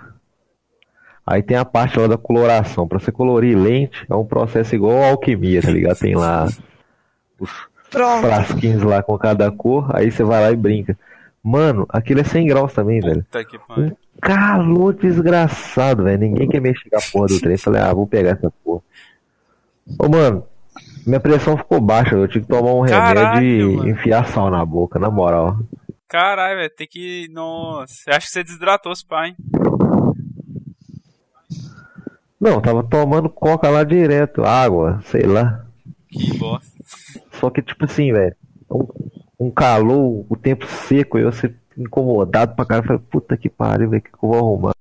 [1.26, 2.88] Aí tem a parte lá da coloração.
[2.88, 5.98] Pra você colorir lente, é um processo igual a alquimia, tá ligado?
[5.98, 6.48] Tem lá
[7.40, 7.50] os
[7.90, 8.22] Pronto.
[8.28, 10.98] frasquinhos lá com cada cor, aí você vai lá e brinca.
[11.44, 13.24] Mano, aquilo é 100 graus também, velho.
[13.24, 13.98] Puta que pariu.
[14.22, 16.20] calor desgraçado, velho.
[16.20, 17.58] Ninguém quer mexer com a porra do trem.
[17.58, 18.82] Falei, ah, vou pegar essa porra.
[20.00, 20.44] Ô, mano,
[21.06, 22.16] minha pressão ficou baixa.
[22.16, 25.58] Eu tive que tomar um Caralho, remédio e enfiar sal na boca, na moral.
[26.08, 27.28] Caralho, velho, tem que.
[27.32, 29.36] Nossa, acho que você desidratou os pai, hein?
[32.46, 35.66] Não, tava tomando coca lá direto, água, sei lá.
[36.08, 36.80] Que bosta.
[37.40, 38.36] Só que, tipo assim, velho,
[38.70, 42.88] um, um calor, o tempo seco, eu ser incomodado pra caralho.
[42.88, 44.76] Falei, puta que pariu, velho, o que, eu vou arrumar?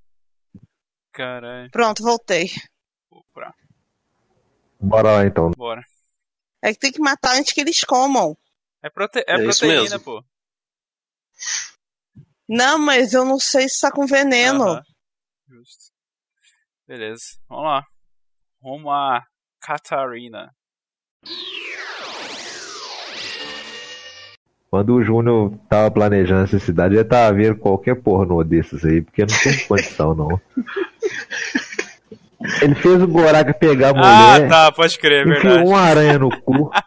[1.10, 1.70] Caralho.
[1.70, 2.50] Pronto, voltei.
[3.10, 3.54] Opa,
[4.78, 5.50] Bora lá então.
[5.56, 5.82] bora.
[6.62, 8.36] É que tem que matar antes que eles comam.
[8.82, 9.20] É, prote...
[9.20, 10.00] é, É proteína, mesmo.
[10.00, 10.22] pô.
[12.46, 14.82] Não, mas eu não sei se tá com veneno.
[15.48, 15.83] Justo.
[16.86, 17.82] Beleza, vamos lá.
[18.62, 19.22] Rumo a
[19.60, 20.50] Catarina.
[24.70, 29.22] Quando o Júnior tava planejando essa cidade, ele tava vendo qualquer pornô desses aí, porque
[29.22, 30.40] não tem condição, não.
[32.60, 35.68] Ele fez o Goraga pegar a Ah, mulher, tá, pode crer, é enfiou verdade.
[35.68, 36.70] uma aranha no cu.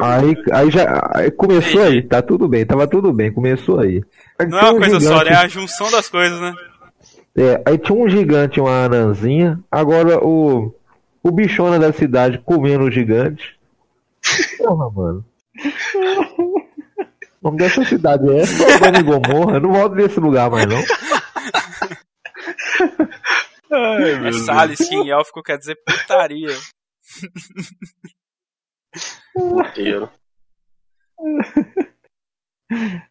[0.00, 4.02] Aí, aí já aí começou aí, tá tudo bem, tava tudo bem, começou aí.
[4.40, 5.36] Não é uma um coisa só, gigante- né?
[5.36, 6.52] É a junção das coisas, né?
[7.36, 9.62] É, aí tinha um gigante e uma anãzinha.
[9.70, 10.74] Agora o,
[11.22, 13.58] o bichona da cidade comendo o gigante.
[14.58, 15.24] Porra, mano.
[16.38, 16.62] O
[17.42, 19.56] nome dessa cidade é Sodoma e Gomorra.
[19.56, 20.82] Eu não volto nesse lugar mais, não.
[23.70, 26.56] Ai, É Salles, que em élfico quer dizer putaria.
[29.34, 30.10] Puteiro.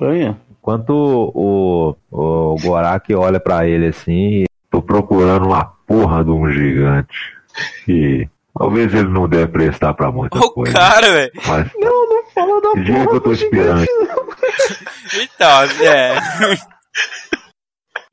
[0.00, 0.38] Estranha.
[0.50, 4.44] Enquanto o, o, o Gorak olha pra ele assim.
[4.70, 7.34] Tô procurando uma porra de um gigante.
[7.88, 8.28] E
[8.58, 10.74] talvez ele não deve prestar pra muita O coisa.
[10.74, 11.32] cara, velho.
[11.46, 13.86] Mas Não, não fala da que dia que porra eu tô do esperando?
[15.22, 16.16] Então, é.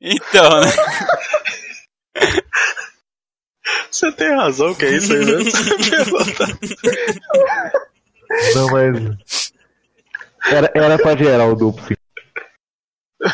[0.00, 0.70] Então, né?
[3.90, 5.38] Você tem razão, que é isso aí mesmo?
[8.54, 9.43] Não, mas.
[10.50, 11.96] Era, era pra gerar o duplo.
[13.24, 13.30] A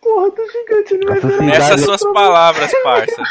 [0.00, 3.22] porra do gigante, vai Essa virar cidade- Essas suas palavras, parça.